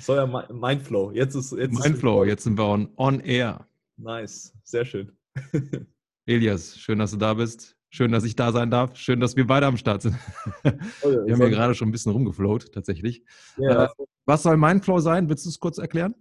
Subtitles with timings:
[0.00, 1.12] soll ja Mindflow.
[1.12, 3.66] Jetzt ist jetzt Mindflow, jetzt sind wir on, on air.
[3.96, 5.12] Nice, sehr schön.
[6.26, 7.76] Elias, schön, dass du da bist.
[7.90, 8.96] Schön, dass ich da sein darf.
[8.96, 10.16] Schön, dass wir beide am Start sind.
[10.64, 10.72] Oh ja,
[11.26, 13.22] wir haben ja gerade schon ein bisschen rumgeflowt, tatsächlich.
[13.58, 13.84] Ja.
[13.84, 13.88] Äh,
[14.24, 15.28] was soll Mindflow sein?
[15.28, 16.14] Willst du es kurz erklären?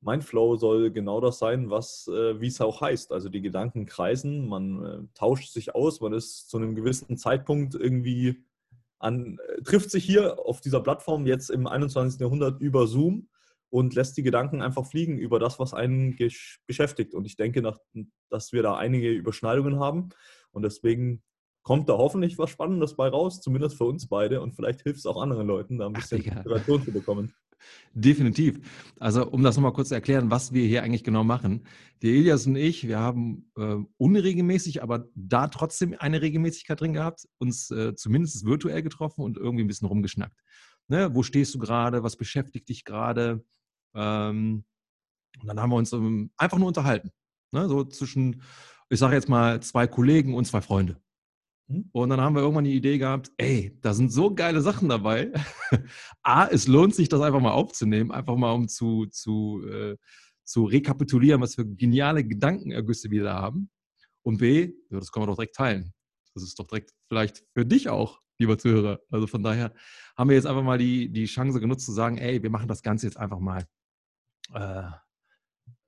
[0.00, 3.12] Mindflow soll genau das sein, was, äh, wie es auch heißt.
[3.12, 7.76] Also die Gedanken kreisen, man äh, tauscht sich aus, man ist zu einem gewissen Zeitpunkt
[7.76, 8.44] irgendwie
[9.02, 12.20] an, äh, trifft sich hier auf dieser Plattform jetzt im 21.
[12.20, 13.28] Jahrhundert über Zoom
[13.70, 16.16] und lässt die Gedanken einfach fliegen über das, was einen
[16.66, 17.14] beschäftigt.
[17.14, 17.78] Und ich denke, nach,
[18.28, 20.10] dass wir da einige Überschneidungen haben.
[20.50, 21.22] Und deswegen
[21.62, 24.40] kommt da hoffentlich was Spannendes bei raus, zumindest für uns beide.
[24.42, 27.34] Und vielleicht hilft es auch anderen Leuten, da ein bisschen Inspiration zu bekommen.
[27.94, 28.58] Definitiv.
[28.98, 31.66] Also um das nochmal kurz zu erklären, was wir hier eigentlich genau machen.
[32.00, 37.28] Der Elias und ich, wir haben äh, unregelmäßig, aber da trotzdem eine Regelmäßigkeit drin gehabt,
[37.38, 40.40] uns äh, zumindest virtuell getroffen und irgendwie ein bisschen rumgeschnackt.
[40.88, 41.14] Ne?
[41.14, 42.02] Wo stehst du gerade?
[42.02, 43.44] Was beschäftigt dich gerade?
[43.94, 44.64] Ähm,
[45.40, 47.10] und dann haben wir uns ähm, einfach nur unterhalten.
[47.52, 47.68] Ne?
[47.68, 48.42] So zwischen,
[48.88, 51.01] ich sage jetzt mal, zwei Kollegen und zwei Freunde.
[51.72, 51.88] Mhm.
[51.92, 55.32] Und dann haben wir irgendwann die Idee gehabt, ey, da sind so geile Sachen dabei.
[56.22, 59.96] A, es lohnt sich, das einfach mal aufzunehmen, einfach mal um zu, zu, äh,
[60.44, 63.70] zu rekapitulieren, was für geniale Gedankenergüsse wir da haben.
[64.22, 65.92] Und B, ja, das können wir doch direkt teilen.
[66.34, 69.00] Das ist doch direkt vielleicht für dich auch, lieber Zuhörer.
[69.10, 69.72] Also von daher
[70.16, 72.82] haben wir jetzt einfach mal die, die Chance genutzt zu sagen, ey, wir machen das
[72.82, 73.64] Ganze jetzt einfach mal
[74.54, 74.90] äh,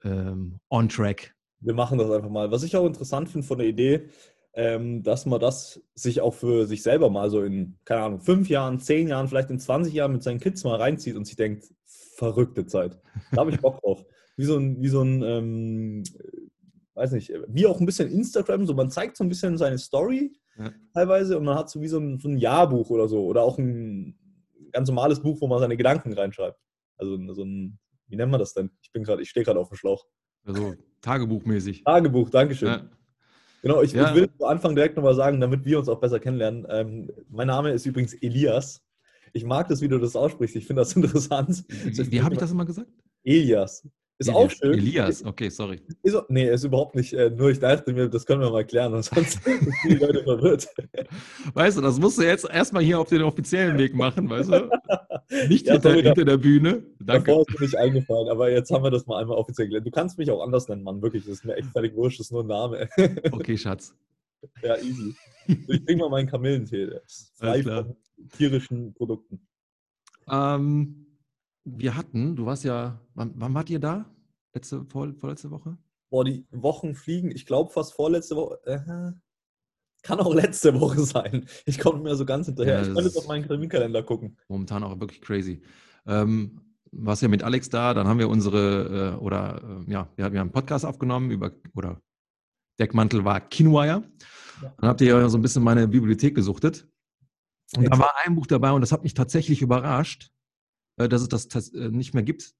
[0.04, 1.34] ähm, on track.
[1.60, 2.50] Wir machen das einfach mal.
[2.50, 4.10] Was ich auch interessant finde von der Idee,
[4.54, 8.48] ähm, dass man das sich auch für sich selber mal so in, keine Ahnung, fünf
[8.48, 11.64] Jahren, zehn Jahren, vielleicht in 20 Jahren mit seinen Kids mal reinzieht und sich denkt,
[11.86, 12.98] verrückte Zeit.
[13.32, 14.04] Da habe ich Bock drauf.
[14.36, 16.02] Wie so ein, wie so ein ähm,
[16.94, 20.32] weiß nicht, wie auch ein bisschen Instagram, so man zeigt so ein bisschen seine Story
[20.58, 20.72] ja.
[20.92, 23.58] teilweise und man hat so wie so ein, so ein Jahrbuch oder so oder auch
[23.58, 24.18] ein
[24.72, 26.58] ganz normales Buch, wo man seine Gedanken reinschreibt.
[26.96, 28.70] Also so ein, wie nennt man das denn?
[28.82, 30.04] Ich bin gerade, ich stehe gerade auf dem Schlauch.
[30.44, 31.84] Also Tagebuchmäßig.
[31.84, 32.68] Tagebuch, Dankeschön.
[32.68, 32.90] Ja.
[33.64, 34.10] Genau, ich, ja.
[34.10, 36.66] ich will zu Anfang direkt nochmal sagen, damit wir uns auch besser kennenlernen.
[36.68, 38.82] Ähm, mein Name ist übrigens Elias.
[39.32, 40.54] Ich mag das, wie du das aussprichst.
[40.54, 41.64] Ich finde das interessant.
[41.68, 42.90] Wie, wie habe ich das immer gesagt?
[43.22, 43.88] Elias.
[44.18, 44.44] Ist Elias.
[44.44, 44.72] auch schön.
[44.74, 45.80] Elias, okay, sorry.
[46.02, 47.12] Ist, nee, ist überhaupt nicht.
[47.12, 50.68] Äh, nur ich dachte mir, das können wir mal klären, sonst sind die Leute verwirrt.
[51.54, 54.70] Weißt du, das musst du jetzt erstmal hier auf den offiziellen Weg machen, weißt du?
[55.48, 56.84] Nicht ja, hinter, hinter, der Bühne.
[57.00, 57.30] Danke.
[57.30, 59.86] Davor ist mir nicht eingefallen, aber jetzt haben wir das mal einmal offiziell gelernt.
[59.86, 61.24] Du kannst mich auch anders nennen, Mann, wirklich.
[61.24, 62.88] Das ist mir echt völlig wurscht, das ist nur ein Name.
[63.32, 63.94] Okay, Schatz.
[64.62, 65.14] Ja, easy.
[65.46, 66.90] Ich bring mal meinen Kamillentee.
[67.36, 67.96] Frei von
[68.36, 69.40] tierischen Produkten.
[70.30, 71.03] Ähm
[71.64, 74.06] wir hatten, du warst ja, wann, wann wart ihr da?
[74.52, 75.76] Letzte, vor, vorletzte Woche?
[76.10, 78.60] Boah, die Wochen fliegen, ich glaube fast vorletzte Woche.
[78.64, 79.12] Äh,
[80.02, 81.46] kann auch letzte Woche sein.
[81.64, 82.74] Ich komme mir so ganz hinterher.
[82.74, 84.36] Ja, ich könnte jetzt auf meinen Terminkalender gucken.
[84.48, 85.62] Momentan auch wirklich crazy.
[86.06, 86.60] Ähm,
[86.92, 90.36] warst ja mit Alex da, dann haben wir unsere, äh, oder äh, ja, wir haben
[90.36, 92.00] einen Podcast aufgenommen über, oder
[92.78, 94.04] Deckmantel war Kinwire.
[94.62, 94.74] Ja.
[94.78, 96.86] Dann habt ihr ja so ein bisschen meine Bibliothek gesuchtet.
[97.76, 100.30] Und da war ein Buch dabei und das hat mich tatsächlich überrascht.
[100.96, 102.54] Äh, dass es das äh, nicht mehr gibt.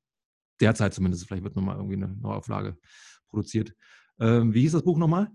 [0.61, 1.27] Derzeit zumindest.
[1.27, 2.77] Vielleicht wird nochmal irgendwie eine Neuauflage
[3.29, 3.75] produziert.
[4.21, 5.31] Ähm, wie hieß das Buch nochmal?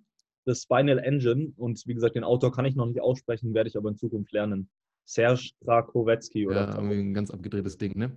[0.45, 1.53] The Spinal Engine.
[1.57, 4.31] Und wie gesagt, den Autor kann ich noch nicht aussprechen, werde ich aber in Zukunft
[4.31, 4.69] lernen.
[5.05, 8.11] Serge Krakowski oder ja, irgendwie ein ganz abgedrehtes Ding, ne?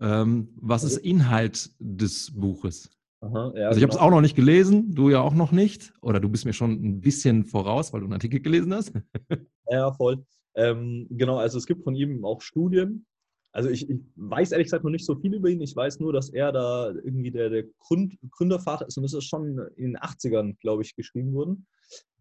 [0.00, 2.90] Ähm, was ist Inhalt des Buches?
[3.20, 4.06] Aha, ja, also ich habe es genau.
[4.06, 5.94] auch noch nicht gelesen, du ja auch noch nicht.
[6.02, 8.92] Oder du bist mir schon ein bisschen voraus, weil du einen Artikel gelesen hast.
[9.70, 10.24] ja, voll.
[10.54, 13.06] Ähm, genau, also es gibt von ihm auch Studien,
[13.54, 15.60] also ich, ich, weiß ehrlich gesagt noch nicht so viel über ihn.
[15.60, 19.26] Ich weiß nur, dass er da irgendwie der, der Grund, Gründervater ist und das ist
[19.26, 21.66] schon in den 80ern, glaube ich, geschrieben worden.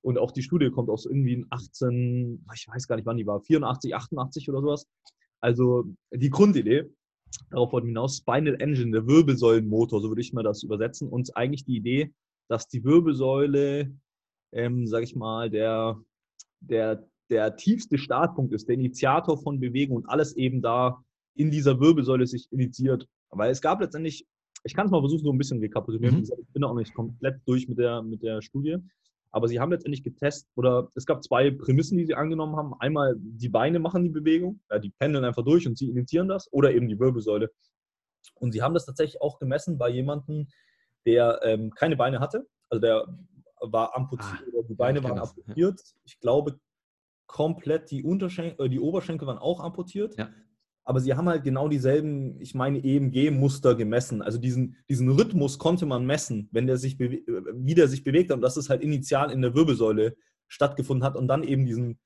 [0.02, 3.26] Und auch die Studie kommt aus irgendwie in 18, ich weiß gar nicht wann die
[3.26, 4.86] war, 84, 88 oder sowas.
[5.42, 6.92] Also die Grundidee,
[7.50, 11.10] darauf wollten wir hinaus, Spinal Engine, der Wirbelsäulenmotor, so würde ich mal das übersetzen.
[11.10, 12.14] Und eigentlich die Idee,
[12.48, 13.92] dass die Wirbelsäule,
[14.52, 16.00] ähm, sage ich mal, der,
[16.60, 21.04] der, der tiefste Startpunkt ist, der Initiator von Bewegung und alles eben da
[21.36, 23.08] in dieser Wirbelsäule sich initiiert.
[23.30, 24.28] Weil es gab letztendlich,
[24.64, 26.18] ich kann es mal versuchen, so ein bisschen rekapitulieren.
[26.18, 26.24] Mhm.
[26.24, 28.78] Ich bin auch nicht komplett durch mit der, mit der Studie.
[29.32, 32.76] Aber sie haben letztendlich getestet, oder es gab zwei Prämissen, die sie angenommen haben.
[32.80, 36.52] Einmal, die Beine machen die Bewegung, ja, die pendeln einfach durch und sie initiieren das,
[36.54, 37.50] oder eben die Wirbelsäule.
[38.36, 40.48] Und sie haben das tatsächlich auch gemessen bei jemandem,
[41.08, 42.48] der ähm, keine Beine hatte.
[42.70, 43.08] Also der
[43.60, 45.80] war amputiert, ah, die Beine waren amputiert.
[45.80, 45.96] Ja.
[46.06, 46.60] Ich glaube,
[47.26, 50.16] komplett die, Unterschenkel, äh, die Oberschenkel waren auch amputiert.
[50.16, 50.30] Ja
[50.86, 54.22] aber sie haben halt genau dieselben, ich meine, EMG-Muster gemessen.
[54.22, 58.36] Also diesen, diesen Rhythmus konnte man messen, wenn der sich wie der sich bewegt hat.
[58.36, 60.18] Und dass es halt initial in der Wirbelsäule
[60.50, 62.00] stattgefunden hat und dann eben diesen,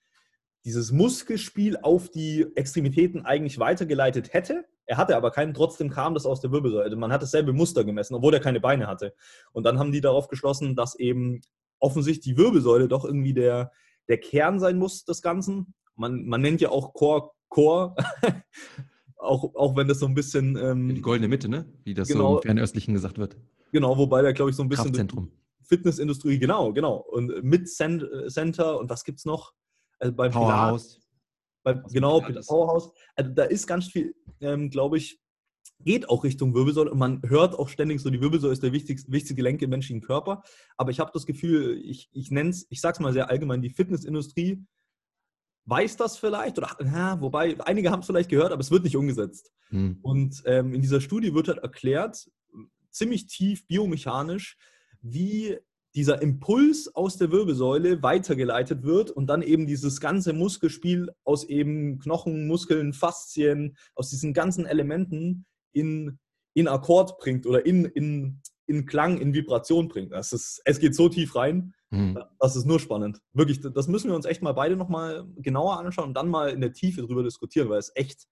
[0.63, 4.65] dieses Muskelspiel auf die Extremitäten eigentlich weitergeleitet hätte.
[4.85, 6.83] Er hatte aber keinen, trotzdem kam das aus der Wirbelsäule.
[6.83, 9.13] Also man hat dasselbe Muster gemessen, obwohl er keine Beine hatte.
[9.53, 11.41] Und dann haben die darauf geschlossen, dass eben
[11.79, 13.71] offensichtlich die Wirbelsäule doch irgendwie der,
[14.07, 15.73] der Kern sein muss des Ganzen.
[15.95, 17.95] Man, man nennt ja auch Core Core,
[19.17, 20.55] auch, auch wenn das so ein bisschen.
[20.57, 21.65] Ähm, die goldene Mitte, ne?
[21.83, 23.37] Wie das genau, so im Fernöstlichen gesagt wird.
[23.71, 24.85] Genau, wobei da, glaube ich, so ein bisschen.
[24.85, 25.31] Kraftzentrum.
[25.67, 26.95] Fitnessindustrie, genau, genau.
[26.95, 29.53] Und mit Center und was gibt es noch?
[29.99, 31.01] Also beim Powerhouse.
[31.63, 32.91] Beim, genau, Powerhouse.
[33.15, 35.19] Also da ist ganz viel, ähm, glaube ich,
[35.79, 39.11] geht auch Richtung Wirbelsäule und man hört auch ständig so, die Wirbelsäule ist der wichtigste,
[39.11, 40.43] wichtigste Gelenk im menschlichen Körper.
[40.77, 43.61] Aber ich habe das Gefühl, ich, ich nenne es, ich sage es mal sehr allgemein,
[43.61, 44.65] die Fitnessindustrie
[45.67, 48.95] weiß das vielleicht, oder ja, wobei einige haben es vielleicht gehört, aber es wird nicht
[48.95, 49.51] umgesetzt.
[49.69, 49.99] Hm.
[50.01, 52.29] Und ähm, in dieser Studie wird halt erklärt,
[52.89, 54.57] ziemlich tief biomechanisch,
[55.01, 55.57] wie
[55.93, 61.99] dieser Impuls aus der Wirbelsäule weitergeleitet wird und dann eben dieses ganze Muskelspiel aus eben
[61.99, 66.19] Knochen, Muskeln, Faszien, aus diesen ganzen Elementen in,
[66.53, 70.11] in Akkord bringt oder in, in, in Klang, in Vibration bringt.
[70.11, 72.19] Das ist, es geht so tief rein, mhm.
[72.39, 73.19] das ist nur spannend.
[73.33, 76.61] Wirklich, das müssen wir uns echt mal beide nochmal genauer anschauen und dann mal in
[76.61, 78.27] der Tiefe drüber diskutieren, weil es echt,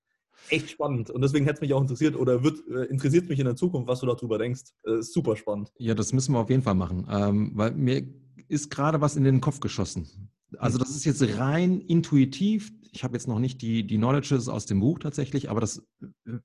[0.49, 1.09] echt spannend.
[1.09, 3.87] Und deswegen hätte es mich auch interessiert oder wird, äh, interessiert mich in der Zukunft,
[3.87, 4.73] was du darüber denkst.
[4.83, 5.71] Äh, super spannend.
[5.77, 8.05] Ja, das müssen wir auf jeden Fall machen, ähm, weil mir
[8.47, 10.29] ist gerade was in den Kopf geschossen.
[10.57, 12.71] Also das ist jetzt rein intuitiv.
[12.91, 16.39] Ich habe jetzt noch nicht die, die Knowledges aus dem Buch tatsächlich, aber das äh,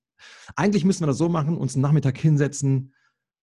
[0.56, 2.92] eigentlich müssen wir das so machen, uns einen Nachmittag hinsetzen,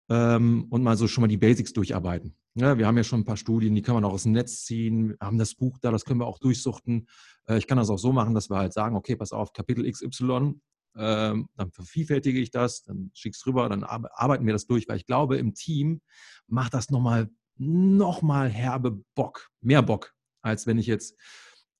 [0.08, 2.36] ähm, und mal so schon mal die Basics durcharbeiten.
[2.54, 4.64] Ja, wir haben ja schon ein paar Studien, die kann man auch aus dem Netz
[4.64, 7.06] ziehen, wir haben das Buch da, das können wir auch durchsuchten.
[7.46, 9.90] Äh, ich kann das auch so machen, dass wir halt sagen, okay, pass auf, Kapitel
[9.90, 10.54] XY,
[10.96, 15.06] ähm, dann vervielfältige ich das, dann schick's rüber, dann arbeiten wir das durch, weil ich
[15.06, 16.00] glaube, im Team
[16.46, 17.28] macht das nochmal
[17.58, 21.16] noch mal herbe Bock, mehr Bock, als wenn ich jetzt,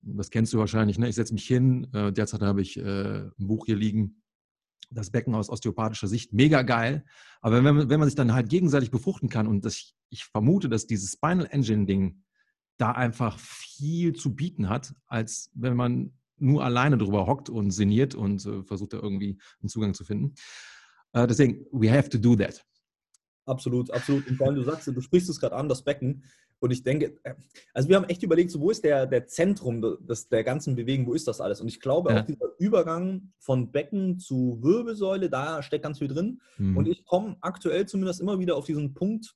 [0.02, 1.08] das kennst du wahrscheinlich, ne?
[1.08, 4.22] ich setze mich hin, äh, derzeit habe ich äh, ein Buch hier liegen,
[4.90, 7.04] das Becken aus osteopathischer Sicht mega geil.
[7.40, 10.68] Aber wenn man, wenn man sich dann halt gegenseitig befruchten kann und das, ich vermute,
[10.68, 12.22] dass dieses Spinal Engine Ding
[12.78, 18.14] da einfach viel zu bieten hat, als wenn man nur alleine drüber hockt und sinniert
[18.14, 20.34] und äh, versucht da irgendwie einen Zugang zu finden.
[21.12, 22.64] Äh, deswegen, we have to do that.
[23.46, 24.26] Absolut, absolut.
[24.28, 26.24] Und vor allem, du sagst, du sprichst es gerade an, das Becken.
[26.58, 27.34] Und ich denke, äh,
[27.74, 31.06] also wir haben echt überlegt, so, wo ist der, der Zentrum des, der ganzen Bewegung,
[31.06, 31.60] wo ist das alles?
[31.60, 32.20] Und ich glaube, ja.
[32.20, 36.40] auch dieser Übergang von Becken zu Wirbelsäule, da steckt ganz viel drin.
[36.58, 36.76] Mhm.
[36.76, 39.34] Und ich komme aktuell zumindest immer wieder auf diesen Punkt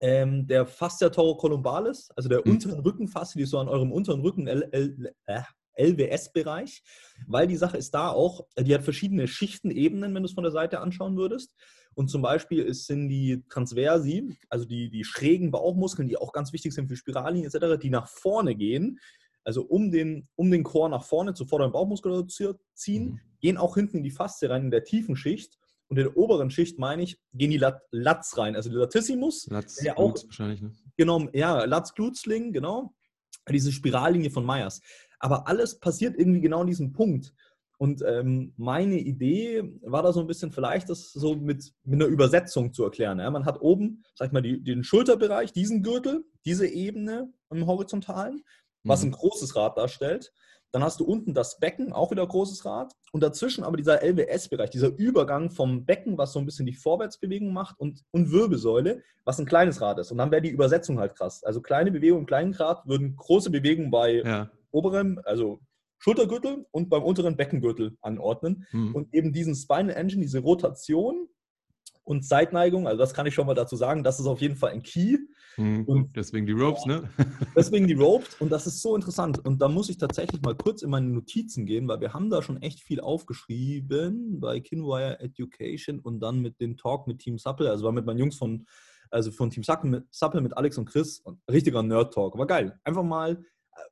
[0.00, 2.52] ähm, der Fascia taurocolumbalis, also der mhm.
[2.52, 5.42] unteren Rückenfaszie, die ist so an eurem unteren Rücken, L, L, äh,
[5.78, 6.82] LWS-Bereich,
[7.26, 10.44] weil die Sache ist da auch, die hat verschiedene Schichten, Ebenen, wenn du es von
[10.44, 11.52] der Seite anschauen würdest.
[11.96, 16.52] Und zum Beispiel ist, sind die Transversi, also die, die schrägen Bauchmuskeln, die auch ganz
[16.52, 19.00] wichtig sind für Spirallinien etc., die nach vorne gehen,
[19.44, 23.20] also um den, um den Chor nach vorne zur vorderen Bauchmuskulatur ziehen, mhm.
[23.40, 25.58] gehen auch hinten in die Faszie rein, in der tiefen Schicht.
[25.88, 29.46] Und in der oberen Schicht, meine ich, gehen die Lat Lats rein, also die Latissimus.
[29.46, 30.72] Latz, der auch, wahrscheinlich, ne?
[30.96, 32.92] Genau, ja, Latz Glutzling, genau.
[33.48, 34.82] Diese Spirallinie von Meyers.
[35.20, 37.32] Aber alles passiert irgendwie genau an diesem Punkt.
[37.78, 42.10] Und ähm, meine Idee war da so ein bisschen vielleicht, das so mit, mit einer
[42.10, 43.18] Übersetzung zu erklären.
[43.18, 43.30] Ja?
[43.30, 48.42] Man hat oben, sag ich mal, die, den Schulterbereich, diesen Gürtel, diese Ebene im Horizontalen,
[48.82, 49.08] was mhm.
[49.08, 50.32] ein großes Rad darstellt.
[50.72, 52.92] Dann hast du unten das Becken, auch wieder großes Rad.
[53.12, 57.52] Und dazwischen aber dieser LWS-Bereich, dieser Übergang vom Becken, was so ein bisschen die Vorwärtsbewegung
[57.52, 60.10] macht, und, und Wirbelsäule, was ein kleines Rad ist.
[60.12, 61.44] Und dann wäre die Übersetzung halt krass.
[61.44, 64.50] Also kleine Bewegung im kleinen Grad würden große Bewegungen bei ja.
[64.70, 65.60] oberem, also
[65.98, 68.66] Schultergürtel und beim unteren Beckengürtel anordnen.
[68.72, 68.94] Mhm.
[68.94, 71.28] Und eben diesen Spinal Engine, diese Rotation
[72.04, 74.70] und Seitneigung, also das kann ich schon mal dazu sagen, das ist auf jeden Fall
[74.70, 75.18] ein Key.
[75.56, 75.84] Mhm.
[75.84, 77.08] Und deswegen die Ropes, ne?
[77.56, 79.44] deswegen die Ropes und das ist so interessant.
[79.44, 82.42] Und da muss ich tatsächlich mal kurz in meine Notizen gehen, weil wir haben da
[82.42, 87.70] schon echt viel aufgeschrieben bei Kinwire Education und dann mit dem Talk mit Team Supple,
[87.70, 88.66] also war mit meinen Jungs von,
[89.10, 92.36] also von Team Supple mit Alex und Chris, richtiger Nerd-Talk.
[92.36, 92.78] War geil.
[92.84, 93.42] Einfach mal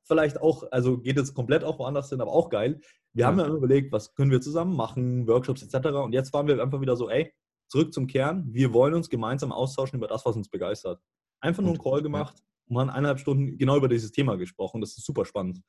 [0.03, 2.79] vielleicht auch, also geht jetzt komplett auch woanders hin, aber auch geil.
[3.13, 3.27] Wir ja.
[3.27, 5.87] haben ja überlegt, was können wir zusammen machen, Workshops etc.
[5.89, 7.33] Und jetzt waren wir einfach wieder so, ey,
[7.67, 8.45] zurück zum Kern.
[8.51, 11.01] Wir wollen uns gemeinsam austauschen über das, was uns begeistert.
[11.39, 12.35] Einfach nur einen Call gemacht
[12.67, 14.81] und haben eineinhalb Stunden genau über dieses Thema gesprochen.
[14.81, 15.61] Das ist super spannend.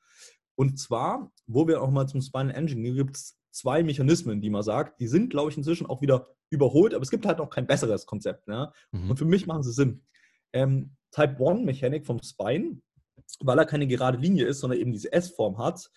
[0.55, 4.63] Und zwar, wo wir auch mal zum Spinal Engine, gibt es zwei Mechanismen, die man
[4.63, 7.67] sagt, die sind, glaube ich, inzwischen auch wieder überholt, aber es gibt halt noch kein
[7.67, 8.47] besseres Konzept.
[8.47, 8.71] Ne?
[8.91, 9.11] Mhm.
[9.11, 10.05] Und für mich machen sie Sinn.
[10.53, 12.81] Ähm, Type 1 Mechanik vom Spine
[13.39, 15.89] weil er keine gerade Linie ist, sondern eben diese S-Form hat,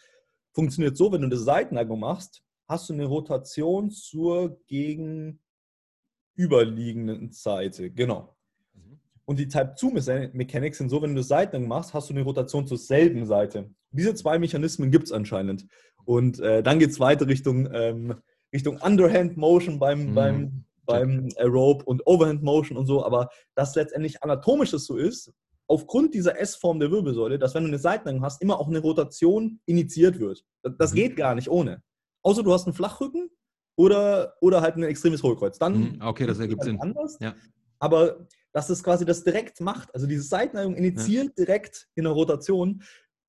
[0.52, 7.90] funktioniert so, wenn du eine Seitenneigung machst, hast du eine Rotation zur gegenüberliegenden Seite.
[7.90, 8.36] Genau.
[8.74, 9.00] Mhm.
[9.24, 12.78] Und die Type-2-Mechanik sind so, wenn du eine Seitenneigung machst, hast du eine Rotation zur
[12.78, 13.70] selben Seite.
[13.90, 15.66] Diese zwei Mechanismen gibt es anscheinend.
[16.04, 18.14] Und äh, dann geht es weiter Richtung ähm,
[18.52, 20.14] Richtung Underhand Motion beim, mhm.
[20.14, 25.32] beim, beim Aerobe und Overhand Motion und so, aber dass letztendlich anatomisch es so ist,
[25.70, 29.60] aufgrund dieser S-Form der Wirbelsäule, dass wenn du eine Seitenneigung hast, immer auch eine Rotation
[29.66, 30.44] initiiert wird.
[30.62, 30.96] Das mhm.
[30.96, 31.80] geht gar nicht ohne.
[32.22, 33.30] Außer du hast einen Flachrücken
[33.76, 35.58] oder, oder halt ein extremes Hohlkreuz.
[35.60, 36.02] Dann mhm.
[36.02, 36.80] okay, das ergibt halt Sinn.
[36.80, 37.18] Anders.
[37.20, 37.36] Ja.
[37.78, 41.44] Aber dass es quasi das direkt macht, also diese Seitenneigung initiiert ja.
[41.44, 42.82] direkt in der Rotation.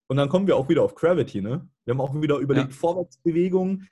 [0.07, 1.41] Und dann kommen wir auch wieder auf Gravity.
[1.41, 1.69] Ne?
[1.85, 2.75] Wir haben auch wieder überlegt, ja.
[2.75, 3.83] Vorwärtsbewegung.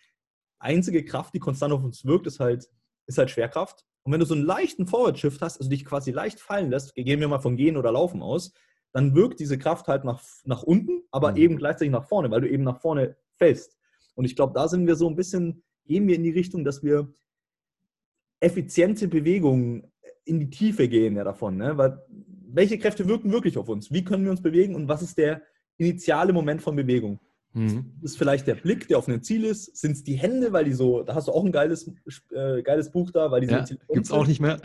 [0.57, 2.67] Einzige Kraft, die konstant auf uns wirkt, ist halt,
[3.05, 3.85] ist halt Schwerkraft.
[4.09, 7.19] Und wenn du so einen leichten Forward-Shift hast, also dich quasi leicht fallen lässt, gehen
[7.19, 8.55] wir mal von Gehen oder Laufen aus,
[8.91, 11.37] dann wirkt diese Kraft halt nach, nach unten, aber mhm.
[11.37, 13.77] eben gleichzeitig nach vorne, weil du eben nach vorne fällst.
[14.15, 16.81] Und ich glaube, da sind wir so ein bisschen, gehen wir in die Richtung, dass
[16.81, 17.13] wir
[18.39, 19.91] effiziente Bewegungen
[20.25, 21.57] in die Tiefe gehen ja davon.
[21.57, 21.77] Ne?
[21.77, 22.03] Weil,
[22.51, 23.91] welche Kräfte wirken wirklich auf uns?
[23.91, 25.43] Wie können wir uns bewegen und was ist der
[25.77, 27.19] initiale Moment von Bewegung?
[27.53, 27.93] Mhm.
[28.01, 29.75] Ist vielleicht der Blick, der auf ein Ziel ist?
[29.75, 31.91] Sind es die Hände, weil die so, da hast du auch ein geiles,
[32.31, 34.59] äh, geiles Buch da, weil die ja, so Gibt es auch nicht mehr.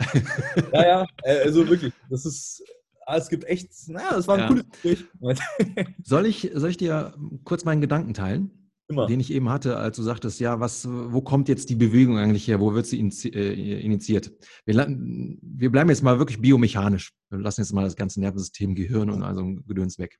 [0.73, 2.63] ja, ja, äh, also wirklich, das ist,
[3.05, 4.47] ah, es gibt echt, naja, das war ein ja.
[4.47, 5.87] cooles Gespräch.
[6.03, 7.13] soll, ich, soll ich dir
[7.43, 8.51] kurz meinen Gedanken teilen?
[8.87, 9.07] Immer.
[9.07, 12.47] Den ich eben hatte, als du sagtest, ja, was, wo kommt jetzt die Bewegung eigentlich
[12.47, 12.59] her?
[12.59, 14.31] Wo wird sie äh, initiiert?
[14.65, 17.11] Wir, wir bleiben jetzt mal wirklich biomechanisch.
[17.31, 20.19] Wir lassen jetzt mal das ganze Nervensystem, Gehirn und also Gedöns weg.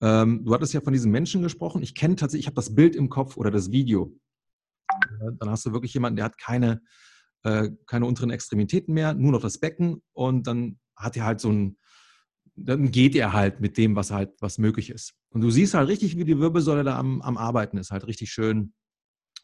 [0.00, 1.82] Ähm, du hattest ja von diesem Menschen gesprochen.
[1.82, 4.16] Ich kenne tatsächlich, ich habe das Bild im Kopf oder das Video.
[5.38, 6.82] Dann hast du wirklich jemanden, der hat keine,
[7.42, 11.50] äh, keine unteren Extremitäten mehr, nur noch das Becken und dann hat er halt so
[11.50, 11.78] ein,
[12.56, 15.14] dann geht er halt mit dem, was halt, was möglich ist.
[15.30, 18.30] Und du siehst halt richtig, wie die Wirbelsäule da am, am Arbeiten ist, halt richtig
[18.30, 18.72] schön,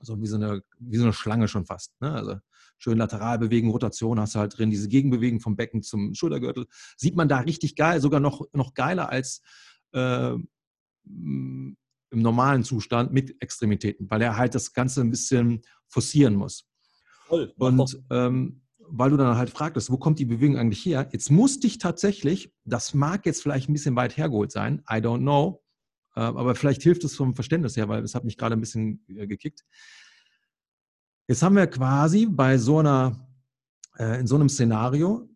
[0.01, 1.93] so wie so eine, wie so eine Schlange schon fast.
[2.01, 2.13] Ne?
[2.13, 2.37] Also
[2.79, 6.67] schön lateral bewegen, Rotation hast du halt drin, diese Gegenbewegung vom Becken zum Schultergürtel.
[6.97, 9.43] Sieht man da richtig geil, sogar noch, noch geiler als
[9.93, 10.35] äh,
[11.05, 11.77] im
[12.11, 16.69] normalen Zustand mit Extremitäten, weil er halt das Ganze ein bisschen forcieren muss.
[17.27, 21.09] Voll, und ähm, weil du dann halt fragtest, wo kommt die Bewegung eigentlich her?
[21.13, 25.21] Jetzt musste ich tatsächlich, das mag jetzt vielleicht ein bisschen weit hergeholt sein, I don't
[25.21, 25.63] know,
[26.17, 29.05] äh, aber vielleicht hilft es vom Verständnis her, weil es hat mich gerade ein bisschen
[29.09, 29.65] äh, gekickt.
[31.29, 33.29] Jetzt haben wir quasi bei so einer,
[33.97, 35.29] äh, in so einem Szenario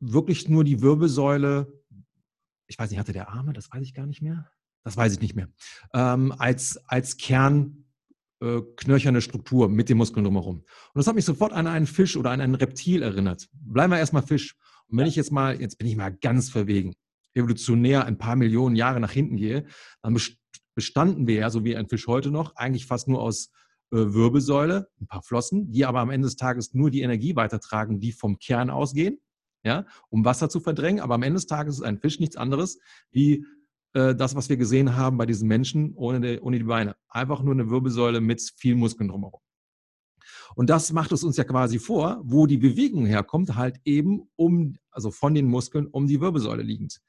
[0.00, 1.77] wirklich nur die Wirbelsäule,
[2.68, 4.50] ich weiß nicht, hatte der Arme, das weiß ich gar nicht mehr,
[4.84, 5.48] das weiß ich nicht mehr,
[5.94, 7.84] ähm, als, als Kern
[8.40, 10.58] äh, knöcherne Struktur mit den Muskeln drumherum.
[10.58, 13.48] Und das hat mich sofort an einen Fisch oder an ein Reptil erinnert.
[13.52, 14.54] Bleiben wir erstmal Fisch.
[14.86, 15.10] Und wenn ja.
[15.10, 16.94] ich jetzt mal, jetzt bin ich mal ganz verwegen,
[17.34, 19.66] evolutionär ein paar Millionen Jahre nach hinten gehe,
[20.02, 20.16] dann
[20.74, 23.50] bestanden wir ja, so wie ein Fisch heute noch, eigentlich fast nur aus
[23.90, 28.00] äh, Wirbelsäule, ein paar Flossen, die aber am Ende des Tages nur die Energie weitertragen,
[28.00, 29.18] die vom Kern ausgehen,
[29.62, 31.00] ja, um Wasser zu verdrängen.
[31.00, 32.78] Aber am Ende des Tages ist ein Fisch nichts anderes
[33.10, 33.44] wie
[33.94, 36.96] äh, das, was wir gesehen haben bei diesen Menschen ohne die, ohne die Beine.
[37.08, 39.40] Einfach nur eine Wirbelsäule mit viel Muskeln drumherum.
[40.54, 44.76] Und das macht es uns ja quasi vor, wo die Bewegung herkommt, halt eben um,
[44.90, 47.00] also von den Muskeln um die Wirbelsäule liegend.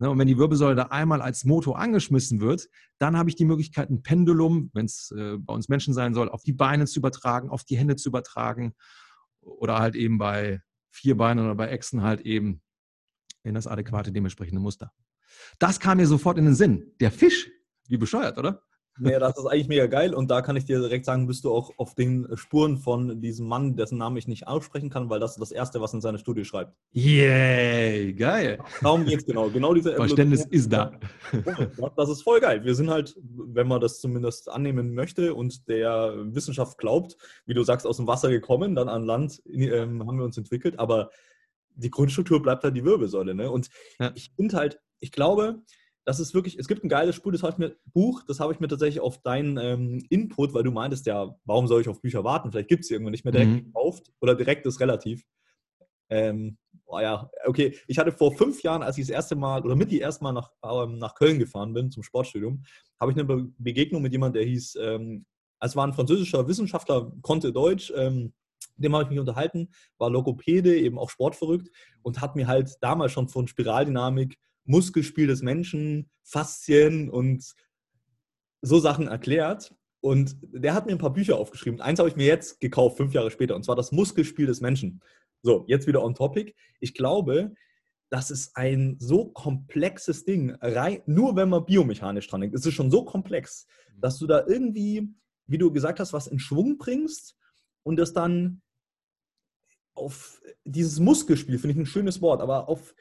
[0.00, 3.44] Ne, und wenn die Wirbelsäule da einmal als Motor angeschmissen wird, dann habe ich die
[3.44, 7.00] Möglichkeit, ein Pendulum, wenn es äh, bei uns Menschen sein soll, auf die Beine zu
[7.00, 8.74] übertragen, auf die Hände zu übertragen
[9.40, 12.62] oder halt eben bei vier Beinen oder bei Echsen halt eben
[13.42, 14.92] in das adäquate dementsprechende Muster.
[15.58, 16.94] Das kam mir sofort in den Sinn.
[17.00, 17.50] Der Fisch,
[17.86, 18.62] wie bescheuert, oder?
[19.00, 21.52] Nee, das ist eigentlich mega geil und da kann ich dir direkt sagen, bist du
[21.52, 25.32] auch auf den Spuren von diesem Mann, dessen Namen ich nicht aussprechen kann, weil das
[25.32, 26.74] ist das Erste, was in seiner Studie schreibt.
[26.92, 28.58] Yay, geil.
[28.82, 29.48] Darum geht es genau.
[29.50, 30.92] Genau diese Verständnis ist da.
[31.96, 32.64] Das ist voll geil.
[32.64, 37.62] Wir sind halt, wenn man das zumindest annehmen möchte und der Wissenschaft glaubt, wie du
[37.62, 41.10] sagst, aus dem Wasser gekommen, dann an Land ähm, haben wir uns entwickelt, aber
[41.74, 43.34] die Grundstruktur bleibt halt die Wirbelsäule.
[43.34, 43.50] Ne?
[43.50, 44.10] Und ja.
[44.14, 45.62] ich finde halt, ich glaube,
[46.08, 48.50] das ist wirklich, es gibt ein geiles Buch, das habe ich mir, Buch, das habe
[48.54, 52.00] ich mir tatsächlich auf deinen ähm, Input, weil du meintest ja, warum soll ich auf
[52.00, 52.50] Bücher warten?
[52.50, 53.64] Vielleicht gibt es sie irgendwann nicht mehr direkt mhm.
[53.66, 55.26] gekauft oder direkt ist relativ.
[56.08, 57.76] Ähm, oh ja, okay.
[57.88, 60.32] Ich hatte vor fünf Jahren, als ich das erste Mal oder mit die erste Mal
[60.32, 62.62] nach, ähm, nach Köln gefahren bin zum Sportstudium,
[62.98, 65.26] habe ich eine Be Begegnung mit jemandem, der hieß, ähm,
[65.60, 68.32] es war ein französischer Wissenschaftler, konnte Deutsch, ähm,
[68.78, 71.68] dem habe ich mich unterhalten, war Logopäde, eben auch sportverrückt
[72.00, 77.54] und hat mir halt damals schon von Spiraldynamik Muskelspiel des Menschen, Faszien und
[78.60, 79.74] so Sachen erklärt.
[80.00, 81.80] Und der hat mir ein paar Bücher aufgeschrieben.
[81.80, 85.00] Eins habe ich mir jetzt gekauft, fünf Jahre später, und zwar das Muskelspiel des Menschen.
[85.42, 86.54] So, jetzt wieder on topic.
[86.80, 87.52] Ich glaube,
[88.10, 92.56] das ist ein so komplexes Ding, rein, nur wenn man biomechanisch dran denkt.
[92.56, 94.00] Es ist schon so komplex, mhm.
[94.00, 95.08] dass du da irgendwie,
[95.46, 97.36] wie du gesagt hast, was in Schwung bringst
[97.82, 98.62] und das dann
[99.94, 102.94] auf dieses Muskelspiel, finde ich ein schönes Wort, aber auf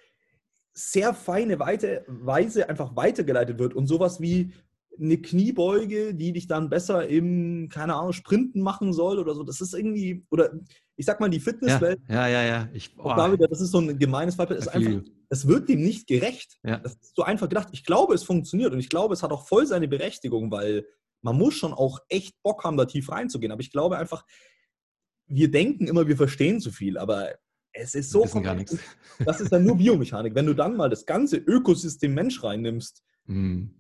[0.78, 4.54] sehr feine Weise einfach weitergeleitet wird und sowas wie
[5.00, 9.44] eine Kniebeuge, die dich dann besser im, keine Ahnung, Sprinten machen soll oder so.
[9.44, 10.52] Das ist irgendwie, oder
[10.96, 12.00] ich sag mal, die Fitnesswelt.
[12.10, 12.48] Ja, ja, ja.
[12.48, 12.70] ja.
[12.74, 14.58] Ich, oh, wieder, das ist so ein gemeines Beispiel.
[14.58, 16.58] Ist einfach, es wird dem nicht gerecht.
[16.64, 16.78] Ja.
[16.78, 17.70] Das ist so einfach gedacht.
[17.72, 20.86] Ich glaube, es funktioniert und ich glaube, es hat auch voll seine Berechtigung, weil
[21.22, 23.52] man muss schon auch echt Bock haben, da tief reinzugehen.
[23.52, 24.26] Aber ich glaube einfach,
[25.28, 27.36] wir denken immer, wir verstehen zu viel, aber
[27.80, 28.78] es ist so nichts.
[29.20, 30.36] Das ist dann nur Biomechanik.
[30.36, 33.72] Wenn du dann mal das ganze Ökosystem Mensch reinnimmst, mhm.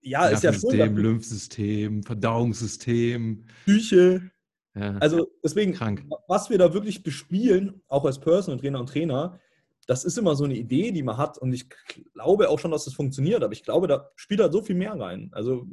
[0.00, 0.74] ja, ist ja schon.
[0.76, 4.30] Lymphsystem, Verdauungssystem, Psyche.
[4.74, 4.96] Ja.
[4.98, 6.04] Also deswegen, Krank.
[6.28, 9.40] was wir da wirklich bespielen, auch als Personal Trainer und Trainer,
[9.86, 11.38] das ist immer so eine Idee, die man hat.
[11.38, 11.66] Und ich
[12.12, 14.92] glaube auch schon, dass das funktioniert, aber ich glaube, da spielt halt so viel mehr
[14.92, 15.30] rein.
[15.32, 15.66] Also,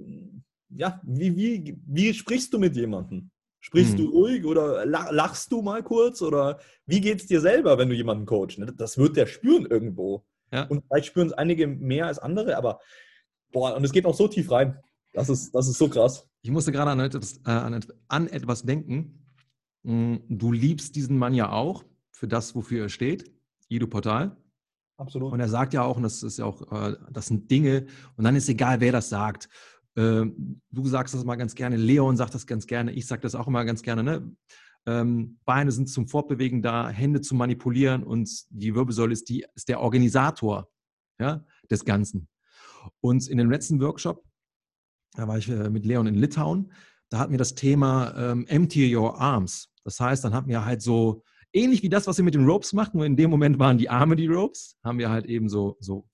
[0.69, 3.29] ja, wie, wie, wie sprichst du mit jemandem?
[3.65, 3.97] Sprichst hm.
[3.97, 6.21] du ruhig oder lachst du mal kurz?
[6.21, 8.59] Oder wie geht es dir selber, wenn du jemanden coachst?
[8.59, 10.23] Ne, das wird der spüren irgendwo.
[10.51, 10.65] Ja.
[10.65, 12.79] Und vielleicht spüren es einige mehr als andere, aber
[13.51, 14.77] boah, und es geht auch so tief rein.
[15.13, 16.29] Das ist, das ist so krass.
[16.43, 19.25] Ich musste gerade an etwas, äh, an, an etwas denken.
[19.83, 23.33] Hm, du liebst diesen Mann ja auch für das, wofür er steht,
[23.67, 24.37] Ido Portal.
[24.97, 25.33] Absolut.
[25.33, 28.25] Und er sagt ja auch, und das ist ja auch, äh, das sind Dinge, und
[28.25, 29.49] dann ist egal, wer das sagt.
[29.97, 33.35] Ähm, du sagst das mal ganz gerne, Leon sagt das ganz gerne, ich sage das
[33.35, 34.03] auch immer ganz gerne.
[34.03, 34.35] Ne?
[34.85, 39.69] Ähm, Beine sind zum Fortbewegen da, Hände zum Manipulieren und die Wirbelsäule ist, die, ist
[39.69, 40.69] der Organisator
[41.19, 42.27] ja, des Ganzen.
[43.01, 44.23] Und in dem letzten Workshop,
[45.13, 46.71] da war ich äh, mit Leon in Litauen,
[47.09, 49.71] da hatten wir das Thema ähm, Empty Your Arms.
[49.83, 51.23] Das heißt, dann hatten wir halt so,
[51.53, 53.89] ähnlich wie das, was wir mit den Ropes machen, nur in dem Moment waren die
[53.89, 56.07] Arme die Ropes, haben wir halt eben so, so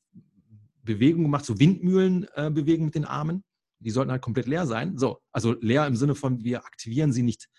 [0.84, 3.44] Bewegungen gemacht, so Windmühlenbewegungen äh, mit den Armen
[3.82, 4.98] die sollten halt komplett leer sein.
[4.98, 7.50] So, also leer im Sinne von, wir aktivieren sie nicht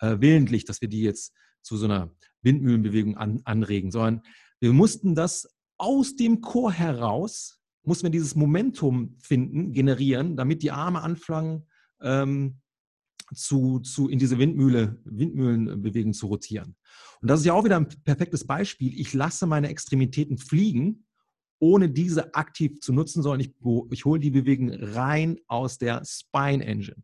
[0.00, 4.22] äh, willentlich, dass wir die jetzt zu so einer Windmühlenbewegung an, anregen, sondern
[4.60, 10.70] wir mussten das aus dem Chor heraus, mussten wir dieses Momentum finden, generieren, damit die
[10.70, 11.66] Arme anfangen,
[12.00, 12.60] ähm,
[13.34, 16.76] zu, zu, in diese Windmühle, Windmühlenbewegung zu rotieren.
[17.20, 18.98] Und das ist ja auch wieder ein perfektes Beispiel.
[18.98, 21.04] Ich lasse meine Extremitäten fliegen
[21.60, 23.52] ohne diese aktiv zu nutzen, sondern ich,
[23.90, 27.02] ich hole die Bewegung rein aus der Spine Engine.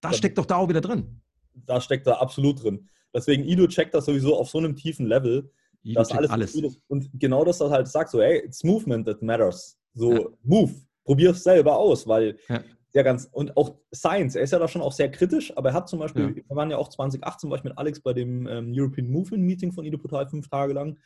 [0.00, 1.20] Das steckt doch da auch wieder drin.
[1.54, 2.88] Da steckt da absolut drin.
[3.14, 5.50] Deswegen, Ido checkt das sowieso auf so einem tiefen Level.
[5.82, 6.80] Ido dass alles, alles.
[6.88, 9.78] Und genau das, was halt sagt, so, hey, it's movement that matters.
[9.94, 10.28] So, ja.
[10.42, 12.62] move, probier es selber aus, weil ja.
[12.94, 15.74] der ganz, und auch Science, er ist ja da schon auch sehr kritisch, aber er
[15.74, 16.34] hat zum Beispiel, ja.
[16.34, 19.72] wir waren ja auch 2018, war ich mit Alex bei dem ähm, European Movement Meeting
[19.72, 20.98] von Ido Portal fünf Tage lang.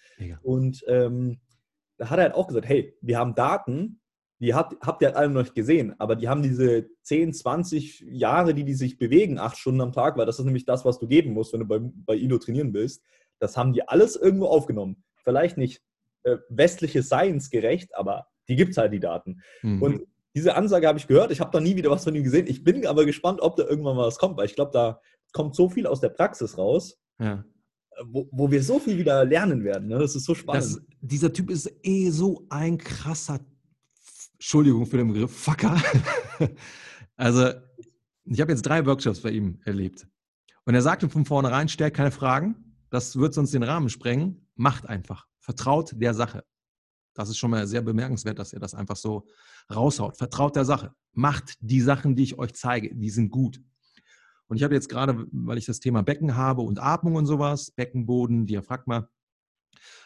[0.43, 1.39] Und ähm,
[2.01, 4.01] da hat er halt auch gesagt, hey, wir haben Daten,
[4.39, 8.01] die habt, habt ihr halt alle noch nicht gesehen, aber die haben diese 10, 20
[8.09, 10.99] Jahre, die die sich bewegen, acht Stunden am Tag, weil das ist nämlich das, was
[10.99, 13.05] du geben musst, wenn du bei, bei Ido trainieren willst.
[13.39, 15.05] Das haben die alles irgendwo aufgenommen.
[15.23, 15.83] Vielleicht nicht
[16.23, 19.43] äh, westliche Science gerecht, aber die gibt es halt, die Daten.
[19.61, 19.83] Mhm.
[19.83, 20.03] Und
[20.35, 21.33] diese Ansage habe ich gehört.
[21.33, 22.47] Ich habe da nie wieder was von ihm gesehen.
[22.47, 25.03] Ich bin aber gespannt, ob da irgendwann mal was kommt, weil ich glaube, da
[25.35, 26.99] kommt so viel aus der Praxis raus.
[27.19, 27.45] Ja
[28.05, 29.89] wo, wo wir so viel wieder lernen werden.
[29.89, 29.99] Ne?
[29.99, 30.65] Das ist so spannend.
[30.65, 33.41] Das, dieser Typ ist eh so ein krasser,
[34.35, 35.81] Entschuldigung für den Begriff, Fucker.
[37.17, 37.51] also,
[38.25, 40.07] ich habe jetzt drei Workshops bei ihm erlebt.
[40.65, 44.87] Und er sagte von vornherein, stellt keine Fragen, das wird sonst den Rahmen sprengen, macht
[44.87, 46.45] einfach, vertraut der Sache.
[47.15, 49.27] Das ist schon mal sehr bemerkenswert, dass er das einfach so
[49.75, 50.17] raushaut.
[50.17, 50.95] Vertraut der Sache.
[51.13, 53.61] Macht die Sachen, die ich euch zeige, die sind gut.
[54.51, 57.71] Und ich habe jetzt gerade, weil ich das Thema Becken habe und Atmung und sowas,
[57.71, 59.09] Beckenboden, Diaphragma,